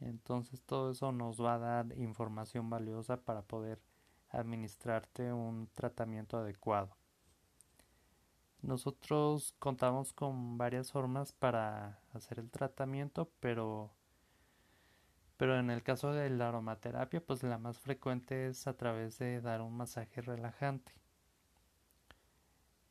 Entonces 0.00 0.62
todo 0.62 0.92
eso 0.92 1.12
nos 1.12 1.40
va 1.40 1.54
a 1.54 1.58
dar 1.58 1.98
información 1.98 2.70
valiosa 2.70 3.18
para 3.18 3.42
poder 3.42 3.80
administrarte 4.30 5.32
un 5.32 5.68
tratamiento 5.74 6.38
adecuado. 6.38 6.96
Nosotros 8.62 9.54
contamos 9.58 10.12
con 10.12 10.58
varias 10.58 10.92
formas 10.92 11.32
para 11.32 12.00
hacer 12.12 12.38
el 12.38 12.50
tratamiento, 12.50 13.30
pero 13.40 13.90
pero 15.40 15.58
en 15.58 15.70
el 15.70 15.82
caso 15.82 16.12
de 16.12 16.28
la 16.28 16.48
aromaterapia, 16.48 17.24
pues 17.24 17.42
la 17.42 17.56
más 17.56 17.78
frecuente 17.78 18.48
es 18.48 18.66
a 18.66 18.76
través 18.76 19.18
de 19.18 19.40
dar 19.40 19.62
un 19.62 19.74
masaje 19.74 20.20
relajante. 20.20 20.92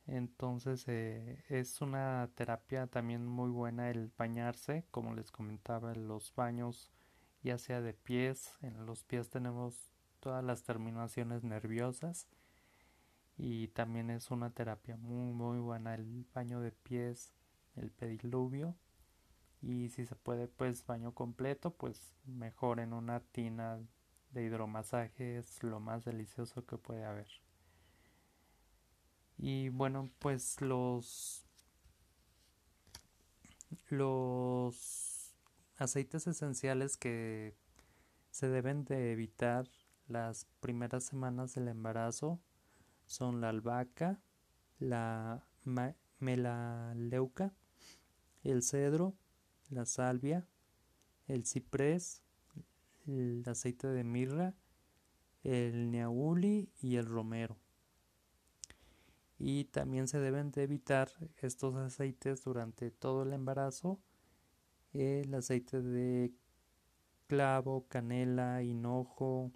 Entonces 0.08 0.82
eh, 0.88 1.44
es 1.48 1.80
una 1.80 2.28
terapia 2.34 2.88
también 2.88 3.24
muy 3.24 3.50
buena 3.50 3.88
el 3.88 4.10
bañarse, 4.18 4.84
como 4.90 5.14
les 5.14 5.30
comentaba, 5.30 5.94
los 5.94 6.34
baños 6.34 6.90
ya 7.44 7.56
sea 7.56 7.80
de 7.80 7.94
pies, 7.94 8.56
en 8.62 8.84
los 8.84 9.04
pies 9.04 9.30
tenemos 9.30 9.92
todas 10.18 10.42
las 10.42 10.64
terminaciones 10.64 11.44
nerviosas 11.44 12.26
y 13.38 13.68
también 13.68 14.10
es 14.10 14.32
una 14.32 14.50
terapia 14.50 14.96
muy 14.96 15.32
muy 15.32 15.60
buena 15.60 15.94
el 15.94 16.26
baño 16.34 16.60
de 16.60 16.72
pies, 16.72 17.32
el 17.76 17.92
pediluvio 17.92 18.74
y 19.62 19.90
si 19.90 20.06
se 20.06 20.16
puede 20.16 20.48
pues 20.48 20.86
baño 20.86 21.12
completo 21.12 21.72
pues 21.72 22.14
mejor 22.24 22.80
en 22.80 22.92
una 22.92 23.20
tina 23.20 23.78
de 24.32 24.44
hidromasaje 24.44 25.38
es 25.38 25.62
lo 25.62 25.80
más 25.80 26.04
delicioso 26.04 26.64
que 26.64 26.78
puede 26.78 27.04
haber. 27.04 27.28
Y 29.38 29.68
bueno 29.70 30.10
pues 30.18 30.60
los 30.60 31.46
los 33.88 35.34
aceites 35.76 36.26
esenciales 36.26 36.96
que 36.96 37.56
se 38.30 38.48
deben 38.48 38.84
de 38.84 39.12
evitar 39.12 39.66
las 40.08 40.46
primeras 40.60 41.04
semanas 41.04 41.54
del 41.54 41.68
embarazo 41.68 42.40
son 43.06 43.40
la 43.40 43.48
albahaca, 43.48 44.20
la 44.78 45.44
melaleuca, 46.18 47.52
el 48.42 48.62
cedro, 48.62 49.14
la 49.70 49.86
salvia, 49.86 50.46
el 51.26 51.46
ciprés, 51.46 52.22
el 53.06 53.42
aceite 53.46 53.88
de 53.88 54.04
mirra, 54.04 54.54
el 55.42 55.90
neauli 55.90 56.70
y 56.80 56.96
el 56.96 57.06
romero. 57.06 57.56
Y 59.38 59.64
también 59.64 60.06
se 60.06 60.20
deben 60.20 60.50
de 60.50 60.64
evitar 60.64 61.10
estos 61.38 61.74
aceites 61.76 62.44
durante 62.44 62.90
todo 62.90 63.22
el 63.22 63.32
embarazo. 63.32 63.98
El 64.92 65.32
aceite 65.34 65.80
de 65.80 66.34
clavo, 67.26 67.86
canela, 67.88 68.62
hinojo, 68.62 69.50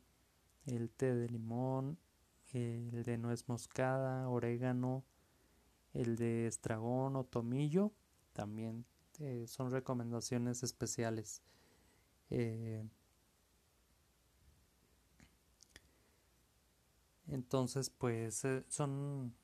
el 0.64 0.90
té 0.90 1.14
de 1.14 1.28
limón, 1.28 1.98
el 2.52 3.02
de 3.02 3.18
nuez 3.18 3.48
moscada, 3.48 4.28
orégano, 4.28 5.04
el 5.92 6.16
de 6.16 6.46
estragón 6.46 7.16
o 7.16 7.24
tomillo, 7.24 7.92
también 8.32 8.86
este, 9.14 9.46
son 9.46 9.70
recomendaciones 9.70 10.64
especiales. 10.64 11.40
Eh, 12.30 12.84
entonces, 17.28 17.90
pues 17.90 18.44
eh, 18.44 18.64
son, 18.68 19.34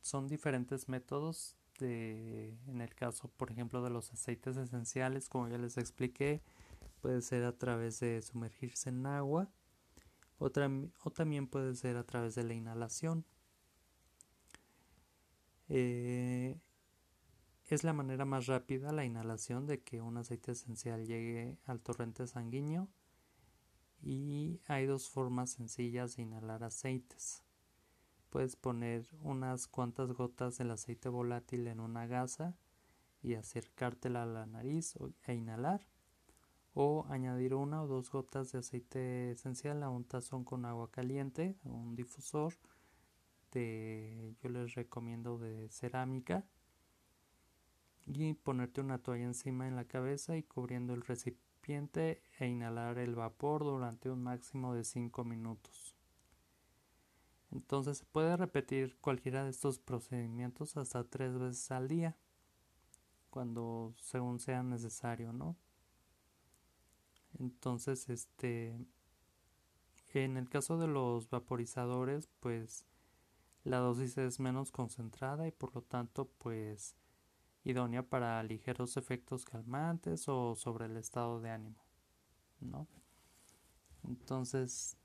son 0.00 0.28
diferentes 0.28 0.88
métodos. 0.88 1.56
De, 1.78 2.56
en 2.68 2.80
el 2.80 2.94
caso, 2.94 3.28
por 3.36 3.50
ejemplo, 3.50 3.82
de 3.82 3.90
los 3.90 4.12
aceites 4.12 4.56
esenciales, 4.56 5.28
como 5.28 5.48
ya 5.48 5.58
les 5.58 5.78
expliqué, 5.78 6.42
puede 7.00 7.22
ser 7.22 7.44
a 7.44 7.56
través 7.58 7.98
de 8.00 8.22
sumergirse 8.22 8.90
en 8.90 9.04
agua 9.04 9.50
o, 10.38 10.46
o 10.46 11.10
también 11.10 11.48
puede 11.48 11.74
ser 11.74 11.96
a 11.96 12.04
través 12.04 12.34
de 12.36 12.44
la 12.44 12.54
inhalación. 12.54 13.24
Eh, 15.68 16.56
es 17.74 17.84
la 17.84 17.94
manera 17.94 18.26
más 18.26 18.46
rápida 18.46 18.92
la 18.92 19.06
inhalación 19.06 19.66
de 19.66 19.80
que 19.80 20.02
un 20.02 20.18
aceite 20.18 20.52
esencial 20.52 21.06
llegue 21.06 21.56
al 21.64 21.80
torrente 21.80 22.26
sanguíneo 22.26 22.88
y 24.02 24.60
hay 24.66 24.84
dos 24.84 25.08
formas 25.08 25.52
sencillas 25.52 26.16
de 26.16 26.22
inhalar 26.22 26.64
aceites. 26.64 27.42
Puedes 28.28 28.56
poner 28.56 29.08
unas 29.22 29.68
cuantas 29.68 30.12
gotas 30.12 30.58
del 30.58 30.70
aceite 30.70 31.08
volátil 31.08 31.66
en 31.66 31.80
una 31.80 32.06
gasa 32.06 32.58
y 33.22 33.34
acercártela 33.34 34.24
a 34.24 34.26
la 34.26 34.44
nariz 34.44 34.98
e 35.24 35.34
inhalar 35.34 35.86
o 36.74 37.06
añadir 37.08 37.54
una 37.54 37.82
o 37.82 37.86
dos 37.86 38.10
gotas 38.10 38.52
de 38.52 38.58
aceite 38.58 39.30
esencial 39.30 39.82
a 39.82 39.88
un 39.88 40.04
tazón 40.04 40.44
con 40.44 40.66
agua 40.66 40.90
caliente 40.90 41.56
un 41.64 41.94
difusor 41.94 42.54
de 43.52 44.34
yo 44.42 44.50
les 44.50 44.74
recomiendo 44.74 45.38
de 45.38 45.70
cerámica 45.70 46.44
y 48.06 48.34
ponerte 48.34 48.80
una 48.80 48.98
toalla 48.98 49.24
encima 49.24 49.68
en 49.68 49.76
la 49.76 49.86
cabeza 49.86 50.36
y 50.36 50.42
cubriendo 50.42 50.94
el 50.94 51.02
recipiente 51.02 52.22
e 52.38 52.46
inhalar 52.48 52.98
el 52.98 53.14
vapor 53.14 53.64
durante 53.64 54.10
un 54.10 54.22
máximo 54.22 54.74
de 54.74 54.84
5 54.84 55.24
minutos. 55.24 55.96
Entonces 57.52 57.98
se 57.98 58.04
puede 58.06 58.36
repetir 58.36 58.96
cualquiera 59.00 59.44
de 59.44 59.50
estos 59.50 59.78
procedimientos 59.78 60.76
hasta 60.76 61.04
tres 61.04 61.38
veces 61.38 61.70
al 61.70 61.86
día, 61.86 62.16
cuando 63.30 63.94
según 63.98 64.38
sea 64.38 64.62
necesario, 64.62 65.32
¿no? 65.32 65.56
Entonces, 67.38 68.08
este, 68.08 68.78
en 70.14 70.36
el 70.36 70.48
caso 70.48 70.78
de 70.78 70.86
los 70.86 71.28
vaporizadores, 71.30 72.28
pues 72.40 72.86
La 73.64 73.78
dosis 73.78 74.18
es 74.18 74.40
menos 74.40 74.72
concentrada 74.72 75.48
y 75.48 75.52
por 75.52 75.74
lo 75.74 75.82
tanto 75.82 76.28
pues 76.38 76.96
idónea 77.64 78.02
para 78.02 78.42
ligeros 78.42 78.96
efectos 78.96 79.44
calmantes 79.44 80.28
o 80.28 80.54
sobre 80.54 80.86
el 80.86 80.96
estado 80.96 81.40
de 81.40 81.50
ánimo, 81.50 81.84
¿no? 82.60 82.88
Entonces, 84.04 84.96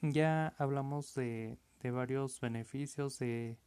ya 0.00 0.54
hablamos 0.58 1.14
de, 1.14 1.58
de 1.80 1.90
varios 1.90 2.40
beneficios 2.40 3.18
de, 3.18 3.58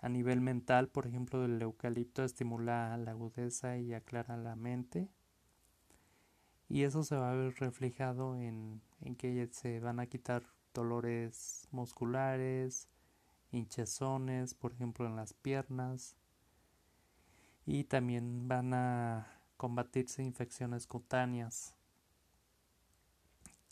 a 0.00 0.08
nivel 0.08 0.40
mental, 0.40 0.88
por 0.88 1.06
ejemplo, 1.06 1.44
el 1.44 1.60
eucalipto 1.60 2.24
estimula 2.24 2.96
la 2.98 3.12
agudeza 3.12 3.78
y 3.78 3.94
aclara 3.94 4.36
la 4.36 4.54
mente. 4.54 5.08
Y 6.68 6.82
eso 6.82 7.02
se 7.02 7.16
va 7.16 7.30
a 7.30 7.34
ver 7.34 7.54
reflejado 7.54 8.36
en, 8.36 8.82
en 9.00 9.16
que 9.16 9.48
se 9.50 9.80
van 9.80 10.00
a 10.00 10.06
quitar 10.06 10.44
dolores 10.74 11.66
musculares, 11.70 12.88
hinchazones, 13.50 14.54
por 14.54 14.72
ejemplo, 14.74 15.06
en 15.06 15.16
las 15.16 15.32
piernas, 15.32 16.17
y 17.70 17.84
también 17.84 18.48
van 18.48 18.72
a 18.72 19.26
combatirse 19.58 20.22
infecciones 20.22 20.86
cutáneas 20.86 21.74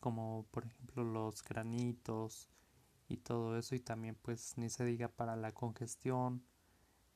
como 0.01 0.45
por 0.51 0.67
ejemplo 0.67 1.03
los 1.03 1.43
granitos 1.43 2.51
y 3.09 3.17
todo 3.17 3.57
eso 3.57 3.75
y 3.75 3.81
también 3.81 4.15
pues 4.21 4.59
ni 4.59 4.69
se 4.69 4.85
diga 4.85 5.09
para 5.09 5.35
la 5.35 5.53
congestión 5.53 6.45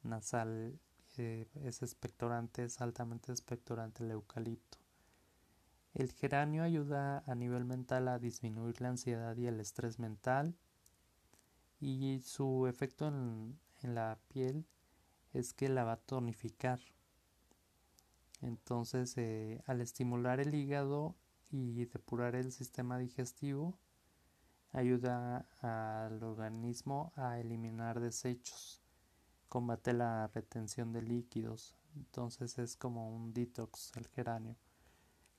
nasal 0.02 0.80
eh, 1.18 1.46
es 1.64 1.82
expectorante 1.82 2.64
es 2.64 2.80
altamente 2.80 3.30
expectorante 3.30 4.02
el 4.02 4.12
eucalipto. 4.12 4.78
El 5.92 6.10
geranio 6.12 6.62
ayuda 6.62 7.22
a 7.26 7.34
nivel 7.34 7.66
mental 7.66 8.08
a 8.08 8.18
disminuir 8.18 8.80
la 8.80 8.88
ansiedad 8.88 9.36
y 9.36 9.48
el 9.48 9.60
estrés 9.60 9.98
mental 9.98 10.56
y 11.78 12.22
su 12.24 12.66
efecto 12.66 13.08
en, 13.08 13.60
en 13.82 13.94
la 13.94 14.18
piel 14.28 14.64
es 15.32 15.52
que 15.52 15.68
la 15.68 15.84
va 15.84 15.92
a 15.92 15.96
tonificar. 15.96 16.80
Entonces, 18.40 19.16
eh, 19.16 19.62
al 19.66 19.80
estimular 19.80 20.40
el 20.40 20.54
hígado 20.54 21.14
y 21.50 21.84
depurar 21.84 22.34
el 22.34 22.52
sistema 22.52 22.98
digestivo, 22.98 23.78
ayuda 24.72 25.46
al 25.60 26.22
organismo 26.22 27.12
a 27.16 27.38
eliminar 27.38 28.00
desechos, 28.00 28.80
combate 29.48 29.92
la 29.92 30.28
retención 30.28 30.92
de 30.92 31.02
líquidos, 31.02 31.76
entonces 31.96 32.58
es 32.58 32.76
como 32.76 33.14
un 33.14 33.32
detox 33.32 33.92
el 33.96 34.06
geranio. 34.08 34.56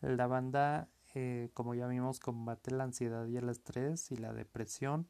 La 0.02 0.16
lavanda, 0.16 0.90
eh, 1.14 1.50
como 1.54 1.76
ya 1.76 1.88
vimos, 1.88 2.20
combate 2.20 2.72
la 2.72 2.84
ansiedad 2.84 3.26
y 3.28 3.38
el 3.38 3.50
estrés 3.50 4.12
y 4.12 4.18
la 4.18 4.34
depresión 4.34 5.08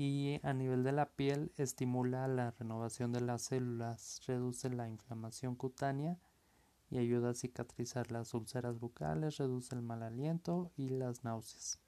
y 0.00 0.38
a 0.44 0.52
nivel 0.52 0.84
de 0.84 0.92
la 0.92 1.06
piel 1.06 1.50
estimula 1.56 2.28
la 2.28 2.52
renovación 2.52 3.10
de 3.10 3.20
las 3.20 3.42
células, 3.42 4.20
reduce 4.28 4.70
la 4.70 4.88
inflamación 4.88 5.56
cutánea 5.56 6.20
y 6.88 6.98
ayuda 6.98 7.30
a 7.30 7.34
cicatrizar 7.34 8.12
las 8.12 8.32
úlceras 8.32 8.78
bucales, 8.78 9.38
reduce 9.38 9.74
el 9.74 9.82
mal 9.82 10.04
aliento 10.04 10.70
y 10.76 10.90
las 10.90 11.24
náuseas. 11.24 11.80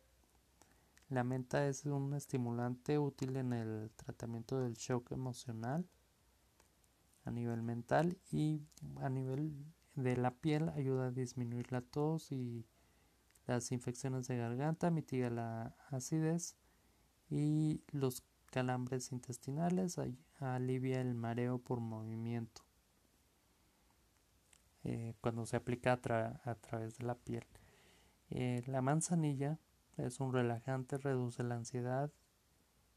La 1.09 1.23
menta 1.23 1.69
es 1.69 1.87
un 1.87 2.13
estimulante 2.15 2.99
útil 2.99 3.37
en 3.37 3.53
el 3.53 3.93
tratamiento 3.95 4.59
del 4.59 4.75
shock 4.75 5.13
emocional 5.13 5.89
a 7.25 7.31
nivel 7.31 7.63
mental 7.63 8.19
y 8.33 8.61
a 8.97 9.09
nivel 9.09 9.55
de 9.95 10.17
la 10.17 10.33
piel 10.33 10.69
ayuda 10.71 11.07
a 11.07 11.13
disminuir 11.13 11.71
la 11.71 11.81
tos 11.81 12.33
y 12.33 12.67
las 13.47 13.71
infecciones 13.71 14.27
de 14.27 14.37
garganta, 14.37 14.91
mitiga 14.91 15.31
la 15.31 15.77
acidez 15.91 16.57
y 17.31 17.81
los 17.93 18.25
calambres 18.51 19.13
intestinales 19.13 19.99
alivia 20.41 21.01
el 21.01 21.15
mareo 21.15 21.59
por 21.59 21.81
movimiento 21.81 22.63
eh, 24.83 25.15
cuando 25.21 25.47
se 25.47 25.57
aplica 25.57 25.93
a, 25.93 26.55
través 26.57 26.99
de 26.99 27.05
la 27.05 27.15
piel. 27.15 27.47
Eh, 28.31 28.63
la 28.67 28.83
manzanilla 28.83 29.59
es 29.97 30.21
un 30.21 30.33
relajante, 30.33 30.99
reduce 30.99 31.43
la 31.43 31.57
ansiedad 31.57 32.11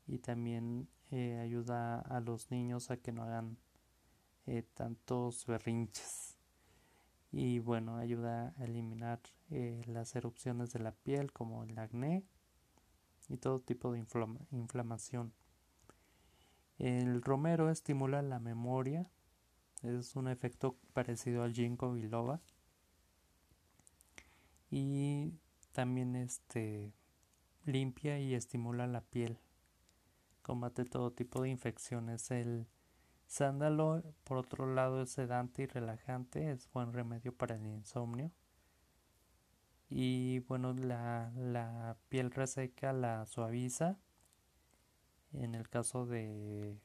y 0.07 0.19
también 0.19 0.87
eh, 1.11 1.39
ayuda 1.39 1.99
a 1.99 2.19
los 2.19 2.49
niños 2.51 2.89
a 2.89 2.97
que 2.97 3.11
no 3.11 3.23
hagan 3.23 3.57
tantos 4.73 5.45
berrinches. 5.45 6.37
Y 7.31 7.59
bueno, 7.59 7.97
ayuda 7.97 8.53
a 8.57 8.63
eliminar 8.65 9.19
las 9.87 10.15
erupciones 10.15 10.71
de 10.73 10.79
la 10.79 10.91
piel 10.91 11.31
como 11.31 11.63
el 11.63 11.77
acné 11.79 12.23
y 13.29 13.37
todo 13.37 13.59
tipo 13.59 13.91
de 13.91 14.03
inflamación. 14.51 15.33
El 16.77 17.21
romero 17.21 17.69
estimula 17.69 18.21
la 18.21 18.39
memoria, 18.39 19.09
es 19.81 20.15
un 20.15 20.27
efecto 20.27 20.77
parecido 20.93 21.43
al 21.43 21.53
ginkgo 21.53 21.93
biloba 21.93 22.41
y 24.69 25.33
también 25.71 26.15
este 26.15 26.93
limpia 27.65 28.19
y 28.19 28.33
estimula 28.33 28.87
la 28.87 29.01
piel. 29.01 29.39
Combate 30.41 30.85
todo 30.85 31.11
tipo 31.11 31.41
de 31.41 31.49
infecciones. 31.49 32.31
El 32.31 32.67
sándalo, 33.27 34.03
por 34.23 34.37
otro 34.37 34.73
lado, 34.73 35.03
es 35.03 35.11
sedante 35.11 35.63
y 35.63 35.67
relajante, 35.67 36.51
es 36.51 36.69
buen 36.71 36.91
remedio 36.91 37.33
para 37.33 37.55
el 37.55 37.65
insomnio 37.65 38.31
y 39.95 40.39
bueno 40.39 40.73
la, 40.73 41.31
la 41.35 41.95
piel 42.09 42.31
reseca 42.31 42.93
la 42.93 43.27
suaviza. 43.27 43.99
En 45.33 45.53
el 45.53 45.69
caso 45.69 46.07
de 46.07 46.75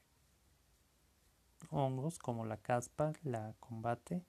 hongos 1.71 2.19
como 2.19 2.45
la 2.45 2.59
caspa 2.59 3.15
la 3.23 3.55
combate. 3.61 4.27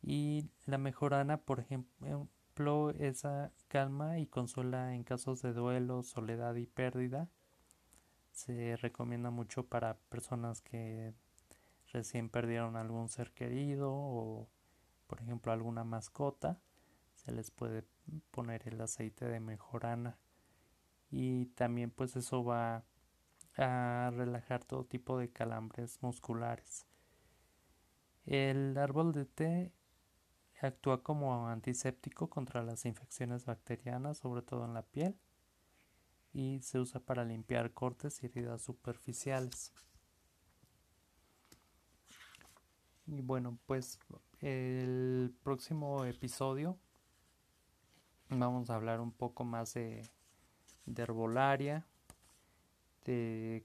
Y 0.00 0.48
la 0.66 0.78
mejorana 0.78 1.38
por 1.38 1.58
ejemplo 1.58 2.90
esa 3.00 3.50
calma 3.66 4.20
y 4.20 4.28
consuela 4.28 4.94
en 4.94 5.02
casos 5.02 5.42
de 5.42 5.52
duelo 5.52 6.04
soledad 6.04 6.54
y 6.54 6.66
pérdida. 6.66 7.28
Se 8.30 8.76
recomienda 8.76 9.30
mucho 9.30 9.66
para 9.66 9.96
personas 10.08 10.62
que 10.62 11.14
recién 11.92 12.30
perdieron 12.30 12.76
algún 12.76 13.08
ser 13.08 13.32
querido 13.32 13.90
o 13.92 14.48
por 15.08 15.20
ejemplo 15.20 15.50
alguna 15.50 15.82
mascota 15.82 16.60
les 17.30 17.50
puede 17.50 17.84
poner 18.30 18.66
el 18.68 18.80
aceite 18.80 19.26
de 19.26 19.40
mejorana 19.40 20.18
y 21.10 21.46
también 21.46 21.90
pues 21.90 22.16
eso 22.16 22.44
va 22.44 22.84
a 23.56 24.10
relajar 24.14 24.64
todo 24.64 24.84
tipo 24.84 25.18
de 25.18 25.30
calambres 25.30 26.02
musculares. 26.02 26.86
El 28.26 28.76
árbol 28.78 29.12
de 29.12 29.24
té 29.24 29.72
actúa 30.60 31.02
como 31.02 31.48
antiséptico 31.48 32.28
contra 32.28 32.62
las 32.62 32.84
infecciones 32.84 33.46
bacterianas, 33.46 34.18
sobre 34.18 34.42
todo 34.42 34.64
en 34.64 34.74
la 34.74 34.82
piel, 34.82 35.18
y 36.32 36.60
se 36.60 36.78
usa 36.78 37.00
para 37.00 37.24
limpiar 37.24 37.72
cortes 37.72 38.22
y 38.22 38.26
heridas 38.26 38.62
superficiales. 38.62 39.72
Y 43.06 43.22
bueno, 43.22 43.58
pues 43.66 43.98
el 44.40 45.34
próximo 45.42 46.04
episodio 46.04 46.78
vamos 48.30 48.70
a 48.70 48.76
hablar 48.76 49.00
un 49.00 49.12
poco 49.12 49.44
más 49.44 49.74
de, 49.74 50.08
herbolaria, 50.96 51.84
de 53.04 53.64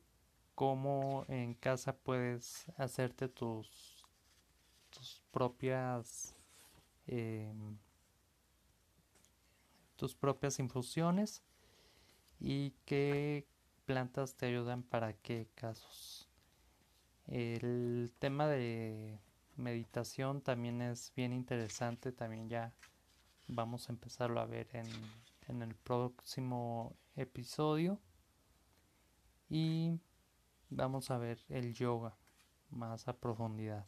cómo 0.55 1.25
en 1.27 1.53
casa 1.53 1.95
puedes 1.95 2.69
hacerte 2.77 3.27
tus, 3.27 4.05
tus 4.89 5.21
propias 5.31 6.35
em, 7.07 7.77
tus 9.95 10.15
propias 10.15 10.59
infusiones 10.59 11.41
y 12.39 12.71
qué 12.85 13.45
plantas 13.85 14.35
te 14.35 14.47
ayudan 14.47 14.83
para 14.83 15.13
qué 15.13 15.47
casos. 15.55 16.27
El 17.27 18.11
tema 18.19 18.47
de 18.47 19.19
meditación 19.55 20.41
también 20.41 20.81
es 20.81 21.13
bien 21.15 21.33
interesante, 21.33 22.11
también 22.11 22.49
ya 22.49 22.73
vamos 23.47 23.89
a 23.89 23.93
empezarlo 23.93 24.39
a 24.39 24.45
ver 24.45 24.67
en, 24.73 24.87
en 25.47 25.61
el 25.61 25.75
próximo 25.75 26.95
episodio 27.15 27.99
y 29.49 29.99
vamos 30.69 31.11
a 31.11 31.17
ver 31.17 31.39
el 31.49 31.73
yoga 31.73 32.17
más 32.69 33.07
a 33.07 33.13
profundidad. 33.17 33.85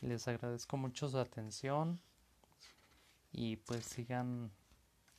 Les 0.00 0.26
agradezco 0.28 0.76
mucho 0.76 1.08
su 1.08 1.18
atención 1.18 2.00
y 3.32 3.56
pues 3.56 3.84
sigan 3.84 4.50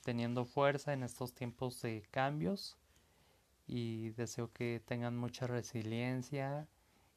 teniendo 0.04 0.46
fuerza 0.46 0.94
en 0.94 1.04
estos 1.04 1.34
tiempos 1.34 1.82
de 1.82 2.08
cambios 2.12 2.78
y 3.68 4.10
deseo 4.12 4.52
que 4.52 4.82
tengan 4.86 5.18
mucha 5.18 5.46
resiliencia 5.46 6.68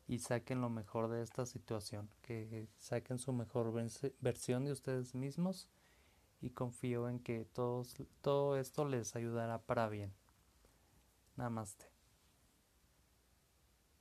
y 0.08 0.18
saquen 0.18 0.60
lo 0.60 0.68
mejor 0.68 1.08
de 1.08 1.22
esta 1.22 1.46
situación, 1.46 2.10
que 2.22 2.68
saquen 2.78 3.18
su 3.18 3.32
mejor 3.32 3.72
versión 4.20 4.64
de 4.64 4.72
ustedes 4.72 5.14
mismos 5.14 5.68
y 6.40 6.50
confío 6.50 7.08
en 7.08 7.20
que 7.20 7.44
todos, 7.44 7.94
todo 8.20 8.56
esto 8.56 8.84
les 8.84 9.14
ayudará 9.14 9.58
para 9.58 9.88
bien. 9.88 10.12
Namaste. 11.36 11.91